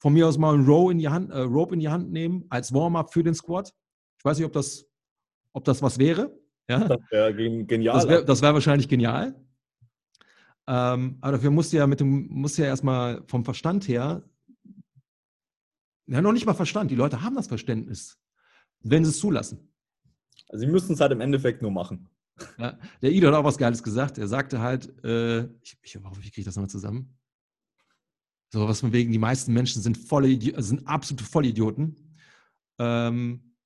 [0.00, 2.46] Von mir aus mal ein Row in die Hand, äh, Rope in die Hand nehmen
[2.48, 3.72] als Warm-up für den Squat.
[4.18, 4.86] Ich weiß nicht, ob das,
[5.52, 6.38] ob das was wäre.
[6.68, 6.86] Ja?
[6.86, 7.94] Das wäre genial.
[7.94, 9.34] Das wäre wär wahrscheinlich genial.
[10.72, 14.22] Ähm, aber dafür musst du ja mit dem, musst ja erstmal vom Verstand her,
[16.06, 18.20] ja, noch nicht mal Verstand, die Leute haben das Verständnis,
[18.78, 19.74] wenn sie es zulassen.
[20.48, 22.08] Also sie müssen es halt im Endeffekt nur machen.
[22.56, 24.16] Ja, der Ido hat auch was Geiles gesagt.
[24.16, 27.18] Er sagte halt, äh, ich, ich hoffe, ich kriege das nochmal zusammen.
[28.52, 32.16] So was von wegen, die meisten Menschen sind volle, sind absolute Vollidioten,
[32.78, 33.56] ähm,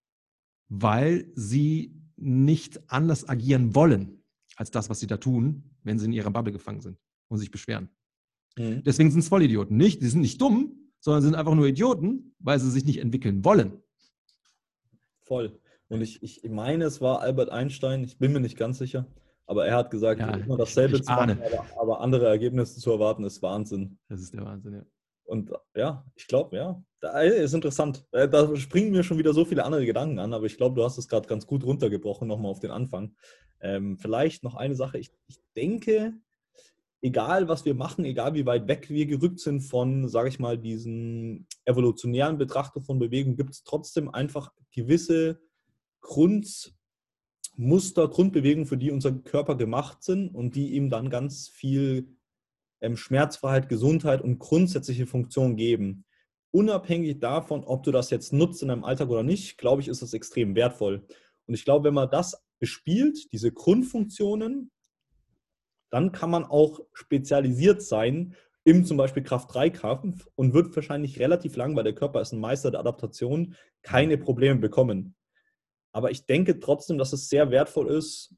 [0.70, 4.23] weil sie nicht anders agieren wollen
[4.56, 6.98] als das, was sie da tun, wenn sie in ihrer Bubble gefangen sind
[7.28, 7.88] und sich beschweren.
[8.56, 8.82] Mhm.
[8.84, 9.76] Deswegen sind es Vollidioten.
[9.76, 13.44] Nicht, die sind nicht dumm, sondern sind einfach nur Idioten, weil sie sich nicht entwickeln
[13.44, 13.82] wollen.
[15.22, 15.58] Voll.
[15.88, 19.06] Und ich, ich meine, es war Albert Einstein, ich bin mir nicht ganz sicher,
[19.46, 23.24] aber er hat gesagt, ja, immer dasselbe zu machen, aber, aber, andere Ergebnisse zu erwarten,
[23.24, 23.98] ist Wahnsinn.
[24.08, 24.86] Das ist der Wahnsinn, ja.
[25.24, 28.04] Und ja, ich glaube, ja, das ist interessant.
[28.12, 30.84] Äh, da springen mir schon wieder so viele andere Gedanken an, aber ich glaube, du
[30.84, 33.14] hast es gerade ganz gut runtergebrochen, nochmal auf den Anfang.
[33.60, 34.98] Ähm, vielleicht noch eine Sache.
[34.98, 36.12] Ich, ich, denke,
[37.00, 40.58] egal was wir machen, egal wie weit weg wir gerückt sind von, sage ich mal,
[40.58, 45.40] diesen evolutionären Betrachter von Bewegung, gibt es trotzdem einfach gewisse
[46.00, 46.74] Grundmuster,
[48.08, 52.16] Grundbewegungen, für die unser Körper gemacht sind und die ihm dann ganz viel
[52.84, 56.04] ähm, Schmerzfreiheit, Gesundheit und grundsätzliche Funktion geben.
[56.52, 60.02] Unabhängig davon, ob du das jetzt nutzt in deinem Alltag oder nicht, glaube ich, ist
[60.02, 61.04] das extrem wertvoll.
[61.46, 64.70] Und ich glaube, wenn man das bespielt, diese Grundfunktionen,
[65.90, 71.76] dann kann man auch spezialisiert sein im zum Beispiel Kraft-3-Kampf und wird wahrscheinlich relativ lang,
[71.76, 75.14] weil der Körper ist ein Meister der Adaptation, keine Probleme bekommen.
[75.92, 78.34] Aber ich denke trotzdem, dass es sehr wertvoll ist,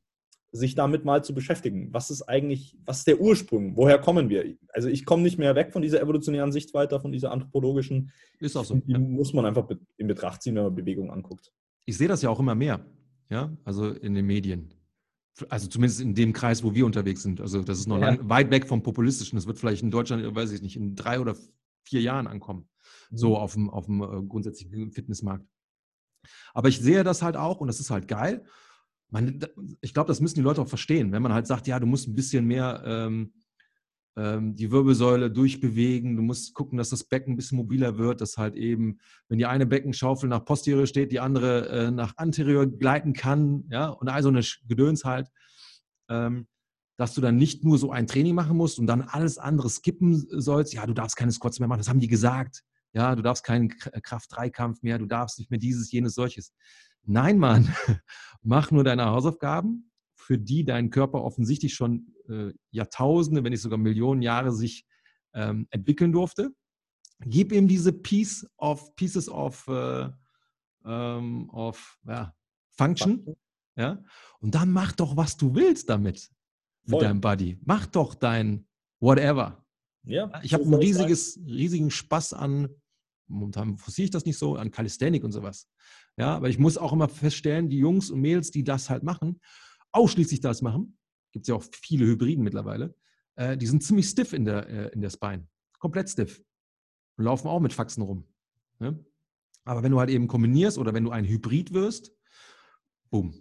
[0.52, 1.92] sich damit mal zu beschäftigen.
[1.92, 3.76] Was ist eigentlich, was ist der Ursprung?
[3.76, 4.56] Woher kommen wir?
[4.72, 8.12] Also ich komme nicht mehr weg von dieser evolutionären Sicht weiter, von dieser anthropologischen.
[8.38, 8.76] Ist auch so.
[8.76, 8.98] Die ja.
[8.98, 11.52] muss man einfach in Betracht ziehen, wenn man Bewegung anguckt.
[11.84, 12.84] Ich sehe das ja auch immer mehr,
[13.30, 14.74] ja, also in den Medien.
[15.50, 17.40] Also zumindest in dem Kreis, wo wir unterwegs sind.
[17.40, 18.06] Also das ist noch ja.
[18.06, 19.36] lang, weit weg vom Populistischen.
[19.36, 21.36] Das wird vielleicht in Deutschland, weiß ich nicht, in drei oder
[21.84, 22.68] vier Jahren ankommen.
[23.10, 23.16] Mhm.
[23.16, 25.46] So auf dem, auf dem äh, grundsätzlichen Fitnessmarkt.
[26.54, 28.44] Aber ich sehe das halt auch und das ist halt geil.
[29.10, 29.40] Man,
[29.80, 31.12] ich glaube, das müssen die Leute auch verstehen.
[31.12, 33.32] Wenn man halt sagt, ja, du musst ein bisschen mehr ähm,
[34.16, 36.16] ähm, die Wirbelsäule durchbewegen.
[36.16, 38.98] Du musst gucken, dass das Becken ein bisschen mobiler wird, dass halt eben,
[39.28, 43.88] wenn die eine Beckenschaufel nach posterior steht, die andere äh, nach anterior gleiten kann, ja,
[43.88, 45.28] und also eine Gedöns halt,
[46.08, 46.48] ähm,
[46.96, 50.26] dass du dann nicht nur so ein Training machen musst und dann alles andere skippen
[50.30, 50.72] sollst.
[50.72, 52.62] Ja, du darfst keine Squats mehr machen, das haben die gesagt.
[52.94, 56.54] Ja, du darfst keinen Kraft-3-Kampf mehr, du darfst nicht mehr dieses, jenes, solches.
[57.06, 57.74] Nein, Mann,
[58.42, 63.78] mach nur deine Hausaufgaben, für die dein Körper offensichtlich schon äh, Jahrtausende, wenn nicht sogar
[63.78, 64.84] Millionen Jahre sich
[65.34, 66.50] ähm, entwickeln durfte.
[67.20, 70.10] Gib ihm diese Piece of, Pieces of, äh,
[70.84, 72.34] ähm, of ja,
[72.76, 73.36] Function.
[73.76, 74.02] Ja?
[74.40, 76.30] Und dann mach doch, was du willst damit.
[76.88, 77.58] Mit deinem Buddy.
[77.64, 78.68] Mach doch dein
[79.00, 79.64] whatever.
[80.04, 82.68] Ja, ich habe einen riesiges, riesigen Spaß an,
[83.26, 85.68] momentan forciere ich das nicht so, an Calisthenic und sowas.
[86.16, 89.40] Ja, aber ich muss auch immer feststellen, die Jungs und Mädels, die das halt machen,
[89.92, 90.96] ausschließlich das machen,
[91.32, 92.94] gibt es ja auch viele Hybriden mittlerweile,
[93.34, 95.46] äh, die sind ziemlich stiff in der, äh, in der Spine.
[95.78, 96.42] Komplett stiff.
[97.16, 98.24] Und laufen auch mit Faxen rum.
[98.78, 98.98] Ne?
[99.64, 102.12] Aber wenn du halt eben kombinierst oder wenn du ein Hybrid wirst,
[103.10, 103.34] boom,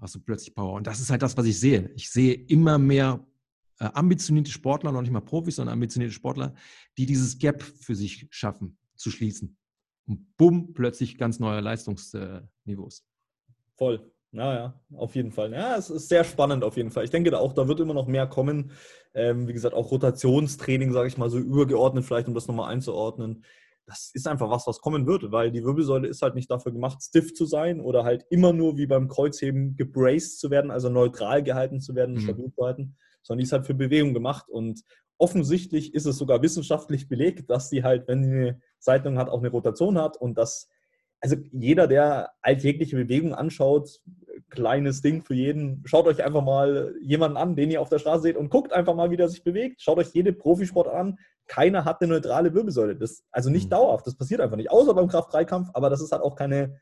[0.00, 0.74] hast du plötzlich Power.
[0.74, 1.90] Und das ist halt das, was ich sehe.
[1.96, 3.26] Ich sehe immer mehr
[3.78, 6.54] äh, ambitionierte Sportler, noch nicht mal Profis, sondern ambitionierte Sportler,
[6.98, 9.56] die dieses Gap für sich schaffen, zu schließen.
[10.06, 13.04] Und bumm, plötzlich ganz neue Leistungsniveaus.
[13.76, 14.12] Voll.
[14.34, 15.52] Naja, auf jeden Fall.
[15.52, 17.04] Ja, es ist sehr spannend auf jeden Fall.
[17.04, 18.72] Ich denke da auch, da wird immer noch mehr kommen.
[19.12, 23.44] Ähm, wie gesagt, auch Rotationstraining, sage ich mal, so übergeordnet vielleicht, um das nochmal einzuordnen.
[23.84, 27.02] Das ist einfach was, was kommen wird, weil die Wirbelsäule ist halt nicht dafür gemacht,
[27.02, 31.42] stiff zu sein oder halt immer nur wie beim Kreuzheben gebraced zu werden, also neutral
[31.42, 32.20] gehalten zu werden, mhm.
[32.20, 34.48] stabil zu halten, sondern die ist halt für Bewegung gemacht.
[34.48, 34.82] Und
[35.22, 39.38] offensichtlich ist es sogar wissenschaftlich belegt, dass die halt, wenn die eine Zeitung hat, auch
[39.38, 40.68] eine Rotation hat und dass
[41.20, 44.00] also jeder, der alltägliche Bewegung anschaut,
[44.50, 45.84] kleines Ding für jeden.
[45.86, 48.96] Schaut euch einfach mal jemanden an, den ihr auf der Straße seht und guckt einfach
[48.96, 49.80] mal, wie der sich bewegt.
[49.80, 51.16] Schaut euch jede Profisport an.
[51.46, 52.96] Keiner hat eine neutrale Wirbelsäule.
[52.96, 53.70] Das, also nicht mhm.
[53.70, 54.72] dauerhaft, das passiert einfach nicht.
[54.72, 56.80] Außer beim Kraft-3-Kampf, aber das ist halt auch keine,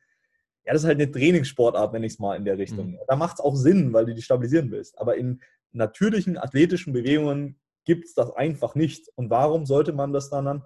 [0.64, 2.92] ja, das ist halt eine Trainingssportart, nenne ich es mal in der Richtung.
[2.92, 2.98] Mhm.
[3.06, 4.98] Da macht es auch Sinn, weil du die stabilisieren willst.
[4.98, 9.08] Aber in natürlichen athletischen Bewegungen gibt es das einfach nicht.
[9.14, 10.62] Und warum sollte man das dann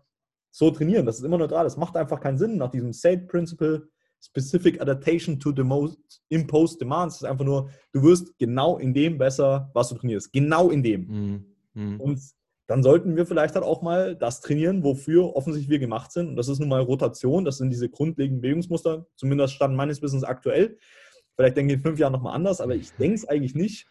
[0.55, 1.05] so trainieren.
[1.05, 1.65] Das ist immer neutral.
[1.65, 3.89] Das macht einfach keinen Sinn nach diesem SAID-Principle,
[4.21, 5.99] Specific Adaptation to the most
[6.29, 7.17] imposed demands.
[7.17, 10.33] Das ist einfach nur, du wirst genau in dem besser, was du trainierst.
[10.33, 11.07] Genau in dem.
[11.07, 11.45] Mhm.
[11.75, 12.01] Mhm.
[12.01, 12.21] Und
[12.69, 16.29] dann sollten wir vielleicht halt auch mal das trainieren, wofür offensichtlich wir gemacht sind.
[16.29, 17.45] Und das ist nun mal Rotation.
[17.45, 20.79] Das sind diese grundlegenden Bewegungsmuster, zumindest stand meines Wissens aktuell.
[21.35, 23.89] Vielleicht denke ich in fünf Jahren nochmal anders, aber ich denke es eigentlich nicht.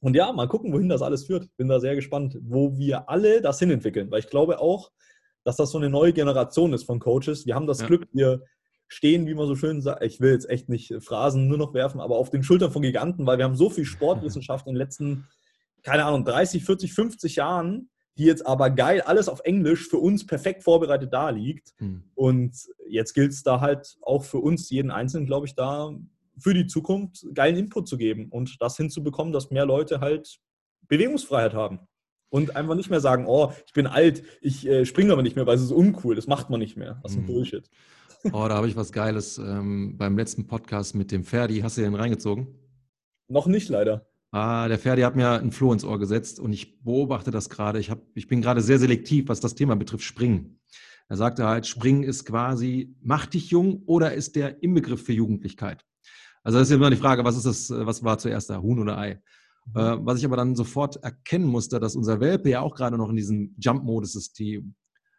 [0.00, 1.48] Und ja, mal gucken, wohin das alles führt.
[1.56, 4.10] Bin da sehr gespannt, wo wir alle das hin entwickeln.
[4.10, 4.90] Weil ich glaube auch,
[5.44, 7.46] dass das so eine neue Generation ist von Coaches.
[7.46, 7.86] Wir haben das ja.
[7.86, 8.42] Glück, wir
[8.88, 12.00] stehen, wie man so schön sagt, ich will jetzt echt nicht Phrasen nur noch werfen,
[12.00, 15.26] aber auf den Schultern von Giganten, weil wir haben so viel Sportwissenschaft in den letzten,
[15.82, 20.26] keine Ahnung, 30, 40, 50 Jahren, die jetzt aber geil alles auf Englisch für uns
[20.26, 21.72] perfekt vorbereitet da liegt.
[21.80, 22.04] Mhm.
[22.14, 22.56] Und
[22.88, 25.92] jetzt gilt es da halt auch für uns, jeden Einzelnen, glaube ich, da
[26.38, 30.38] für die Zukunft geilen Input zu geben und das hinzubekommen, dass mehr Leute halt
[30.88, 31.80] Bewegungsfreiheit haben
[32.30, 35.46] und einfach nicht mehr sagen, oh, ich bin alt, ich äh, springe aber nicht mehr,
[35.46, 36.98] weil es ist uncool, das macht man nicht mehr.
[37.02, 37.26] Das ist ein mhm.
[37.26, 37.70] Bullshit.
[38.32, 41.60] Oh, da habe ich was Geiles ähm, beim letzten Podcast mit dem Ferdi.
[41.60, 42.48] Hast du den reingezogen?
[43.28, 44.06] Noch nicht, leider.
[44.30, 47.78] Ah, der Ferdi hat mir ein Floh ins Ohr gesetzt und ich beobachte das gerade.
[47.78, 50.58] Ich, ich bin gerade sehr selektiv, was das Thema betrifft, Springen.
[51.08, 55.84] Er sagte halt, Springen ist quasi, macht dich jung oder ist der Inbegriff für Jugendlichkeit?
[56.44, 58.98] Also das ist immer die Frage, was ist das, was war zuerst da, Huhn oder
[58.98, 59.20] Ei?
[59.72, 59.80] Mhm.
[59.80, 63.08] Äh, was ich aber dann sofort erkennen musste, dass unser Welpe ja auch gerade noch
[63.08, 64.38] in diesem Jump-Modus ist.
[64.38, 64.62] Die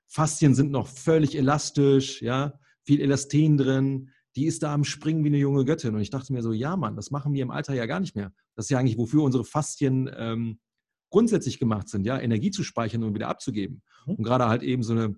[0.07, 4.11] Faszien sind noch völlig elastisch, ja, viel Elastin drin.
[4.36, 5.95] Die ist da am Springen wie eine junge Göttin.
[5.95, 8.15] Und ich dachte mir so, ja, Mann, das machen wir im Alter ja gar nicht
[8.15, 8.32] mehr.
[8.55, 10.59] Das ist ja eigentlich, wofür unsere Faszien ähm,
[11.09, 13.82] grundsätzlich gemacht sind, ja, Energie zu speichern und wieder abzugeben.
[14.05, 14.15] Mhm.
[14.15, 15.15] Und gerade halt eben so eine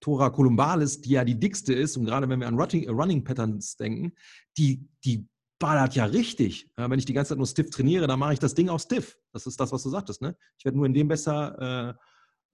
[0.00, 3.76] Tora columbalis, die ja die dickste ist, und gerade wenn wir an Running, Running Patterns
[3.76, 4.12] denken,
[4.58, 5.26] die, die
[5.62, 6.68] ballert ja richtig.
[6.76, 8.80] Ja, wenn ich die ganze Zeit nur stiff trainiere, dann mache ich das Ding auch
[8.80, 9.16] stiff.
[9.30, 10.20] Das ist das, was du sagtest.
[10.20, 10.36] Ne?
[10.58, 11.96] Ich werde nur in dem besser,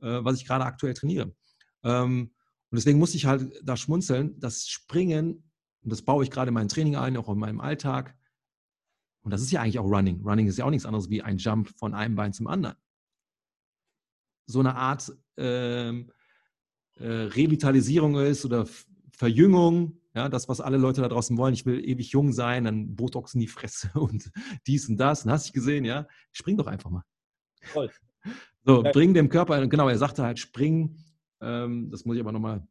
[0.02, 1.34] äh, äh, was ich gerade aktuell trainiere.
[1.84, 2.34] Ähm,
[2.70, 5.50] und deswegen muss ich halt da schmunzeln, das Springen,
[5.82, 8.14] und das baue ich gerade in mein Training ein, auch in meinem Alltag.
[9.22, 10.22] Und das ist ja eigentlich auch Running.
[10.22, 12.76] Running ist ja auch nichts anderes wie ein Jump von einem Bein zum anderen.
[14.44, 16.12] So eine Art ähm,
[16.96, 18.66] äh, Revitalisierung ist oder
[19.12, 21.54] Verjüngung, Ja, das, was alle Leute da draußen wollen.
[21.54, 24.32] Ich will ewig jung sein, dann Botox in die Fresse und
[24.66, 25.24] dies und das.
[25.24, 26.08] Und hast du gesehen, ja?
[26.32, 27.04] Spring doch einfach mal.
[27.72, 27.90] Toll.
[28.64, 28.90] So, ja.
[28.90, 30.98] bring dem Körper, genau, er sagte halt, spring.
[31.40, 32.66] Ähm, das muss ich aber nochmal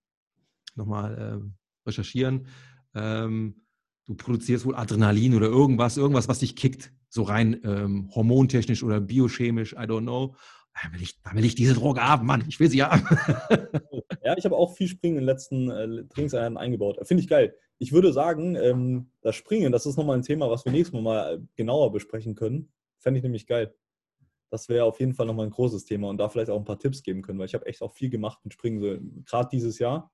[0.76, 2.46] noch mal, äh, recherchieren.
[2.94, 3.64] Ähm,
[4.06, 9.00] du produzierst wohl Adrenalin oder irgendwas, irgendwas, was dich kickt, so rein ähm, hormontechnisch oder
[9.00, 10.36] biochemisch, I don't know.
[10.84, 12.44] Da will, ich, will ich diese Droge haben, Mann.
[12.48, 13.04] Ich will sie haben.
[14.24, 17.00] ja, ich habe auch viel Springen in den letzten äh, Trainingseinheiten eingebaut.
[17.04, 17.56] Finde ich geil.
[17.80, 21.36] Ich würde sagen, ähm, das Springen, das ist nochmal ein Thema, was wir nächstes Mal
[21.36, 22.72] äh, genauer besprechen können.
[23.00, 23.74] Fände ich nämlich geil.
[24.50, 26.80] Das wäre auf jeden Fall nochmal ein großes Thema und da vielleicht auch ein paar
[26.80, 29.80] Tipps geben können, weil ich habe echt auch viel gemacht mit Springen, so, gerade dieses
[29.80, 30.12] Jahr.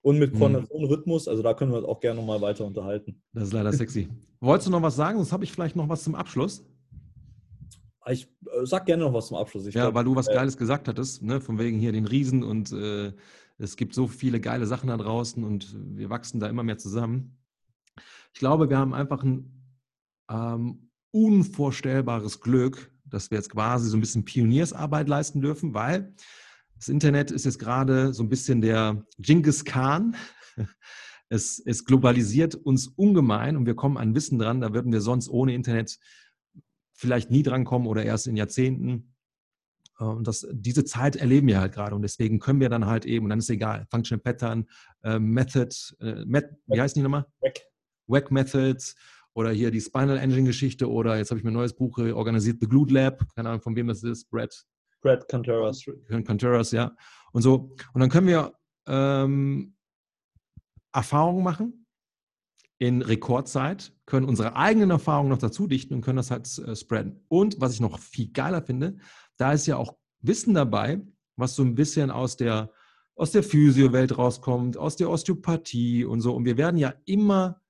[0.00, 0.38] Und mit mhm.
[0.38, 3.22] Koordination, Rhythmus, also da können wir uns auch gerne nochmal weiter unterhalten.
[3.32, 4.08] Das ist leider sexy.
[4.40, 5.16] Wolltest du noch was sagen?
[5.18, 6.64] Sonst habe ich vielleicht noch was zum Abschluss.
[8.10, 9.66] Ich äh, sag gerne noch was zum Abschluss.
[9.66, 11.40] Ich ja, glaub, weil du was äh, Geiles gesagt hattest, ne?
[11.40, 13.12] von wegen hier den Riesen und äh,
[13.58, 17.38] es gibt so viele geile Sachen da draußen und wir wachsen da immer mehr zusammen.
[18.32, 19.64] Ich glaube, wir haben einfach ein
[20.28, 26.14] ähm, unvorstellbares Glück, dass wir jetzt quasi so ein bisschen Pioniersarbeit leisten dürfen, weil
[26.74, 30.16] das Internet ist jetzt gerade so ein bisschen der Genghis Khan.
[31.30, 35.28] Es, es globalisiert uns ungemein und wir kommen an Wissen dran, da würden wir sonst
[35.30, 35.98] ohne Internet
[36.94, 39.14] vielleicht nie drankommen oder erst in Jahrzehnten.
[39.98, 43.04] Äh, und das, diese Zeit erleben wir halt gerade und deswegen können wir dann halt
[43.04, 44.66] eben, und dann ist egal, Functional Pattern,
[45.02, 47.26] äh, Method, äh, Met, wie heißt die nochmal?
[47.40, 47.60] Wack.
[48.06, 48.96] Wack Methods
[49.34, 52.58] oder hier die Spinal Engine Geschichte oder jetzt habe ich mir ein neues Buch organisiert,
[52.60, 54.64] The Glute Lab, keine Ahnung von wem das ist, Brad
[55.00, 55.84] Brad Contreras.
[56.26, 56.96] Contreras, ja.
[57.32, 57.74] Und so.
[57.92, 58.54] Und dann können wir
[58.86, 59.76] ähm,
[60.92, 61.83] Erfahrungen machen
[62.78, 67.24] in Rekordzeit, können unsere eigenen Erfahrungen noch dazu dichten und können das halt äh, spreaden.
[67.28, 68.96] Und was ich noch viel geiler finde,
[69.36, 71.00] da ist ja auch Wissen dabei,
[71.36, 72.70] was so ein bisschen aus der,
[73.16, 76.34] aus der Physio-Welt rauskommt, aus der Osteopathie und so.
[76.34, 77.60] Und wir werden ja immer,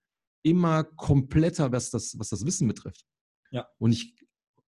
[0.43, 3.05] immer kompletter, was das, was das Wissen betrifft.
[3.51, 3.69] Ja.
[3.79, 4.15] Und ich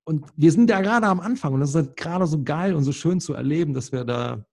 [0.08, 2.84] und wir sind ja gerade am Anfang und das ist halt gerade so geil und
[2.84, 4.46] so schön zu erleben, dass wir da,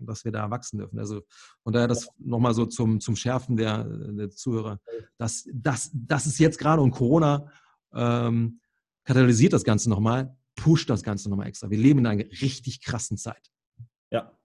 [0.00, 0.98] dass wir da wachsen dürfen.
[0.98, 1.22] Also
[1.62, 4.80] von daher das nochmal so zum, zum Schärfen der, der Zuhörer.
[5.18, 7.50] Das, das, das ist jetzt gerade und Corona
[7.94, 8.60] ähm,
[9.04, 11.70] katalysiert das Ganze nochmal, pusht das Ganze nochmal extra.
[11.70, 13.50] Wir leben in einer richtig krassen Zeit.
[14.10, 14.36] Ja.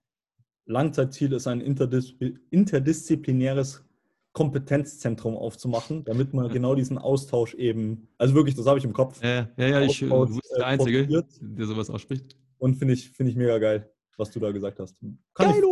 [0.66, 3.84] Langzeitziel ist ein interdisziplinäres
[4.32, 9.20] Kompetenzzentrum aufzumachen, damit man genau diesen Austausch eben, also wirklich, das habe ich im Kopf.
[9.22, 12.36] Ja, ja, ja ich du bist der äh, Einzige, der sowas ausspricht.
[12.58, 14.96] Und finde ich, find ich mega geil, was du da gesagt hast.
[15.34, 15.62] Kann ich,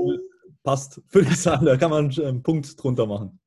[0.62, 3.38] passt, würde ich sagen, da kann man einen Punkt drunter machen.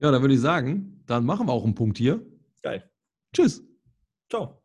[0.00, 2.24] Ja, dann würde ich sagen, dann machen wir auch einen Punkt hier.
[2.62, 2.88] Geil.
[3.34, 3.62] Tschüss.
[4.30, 4.62] Ciao.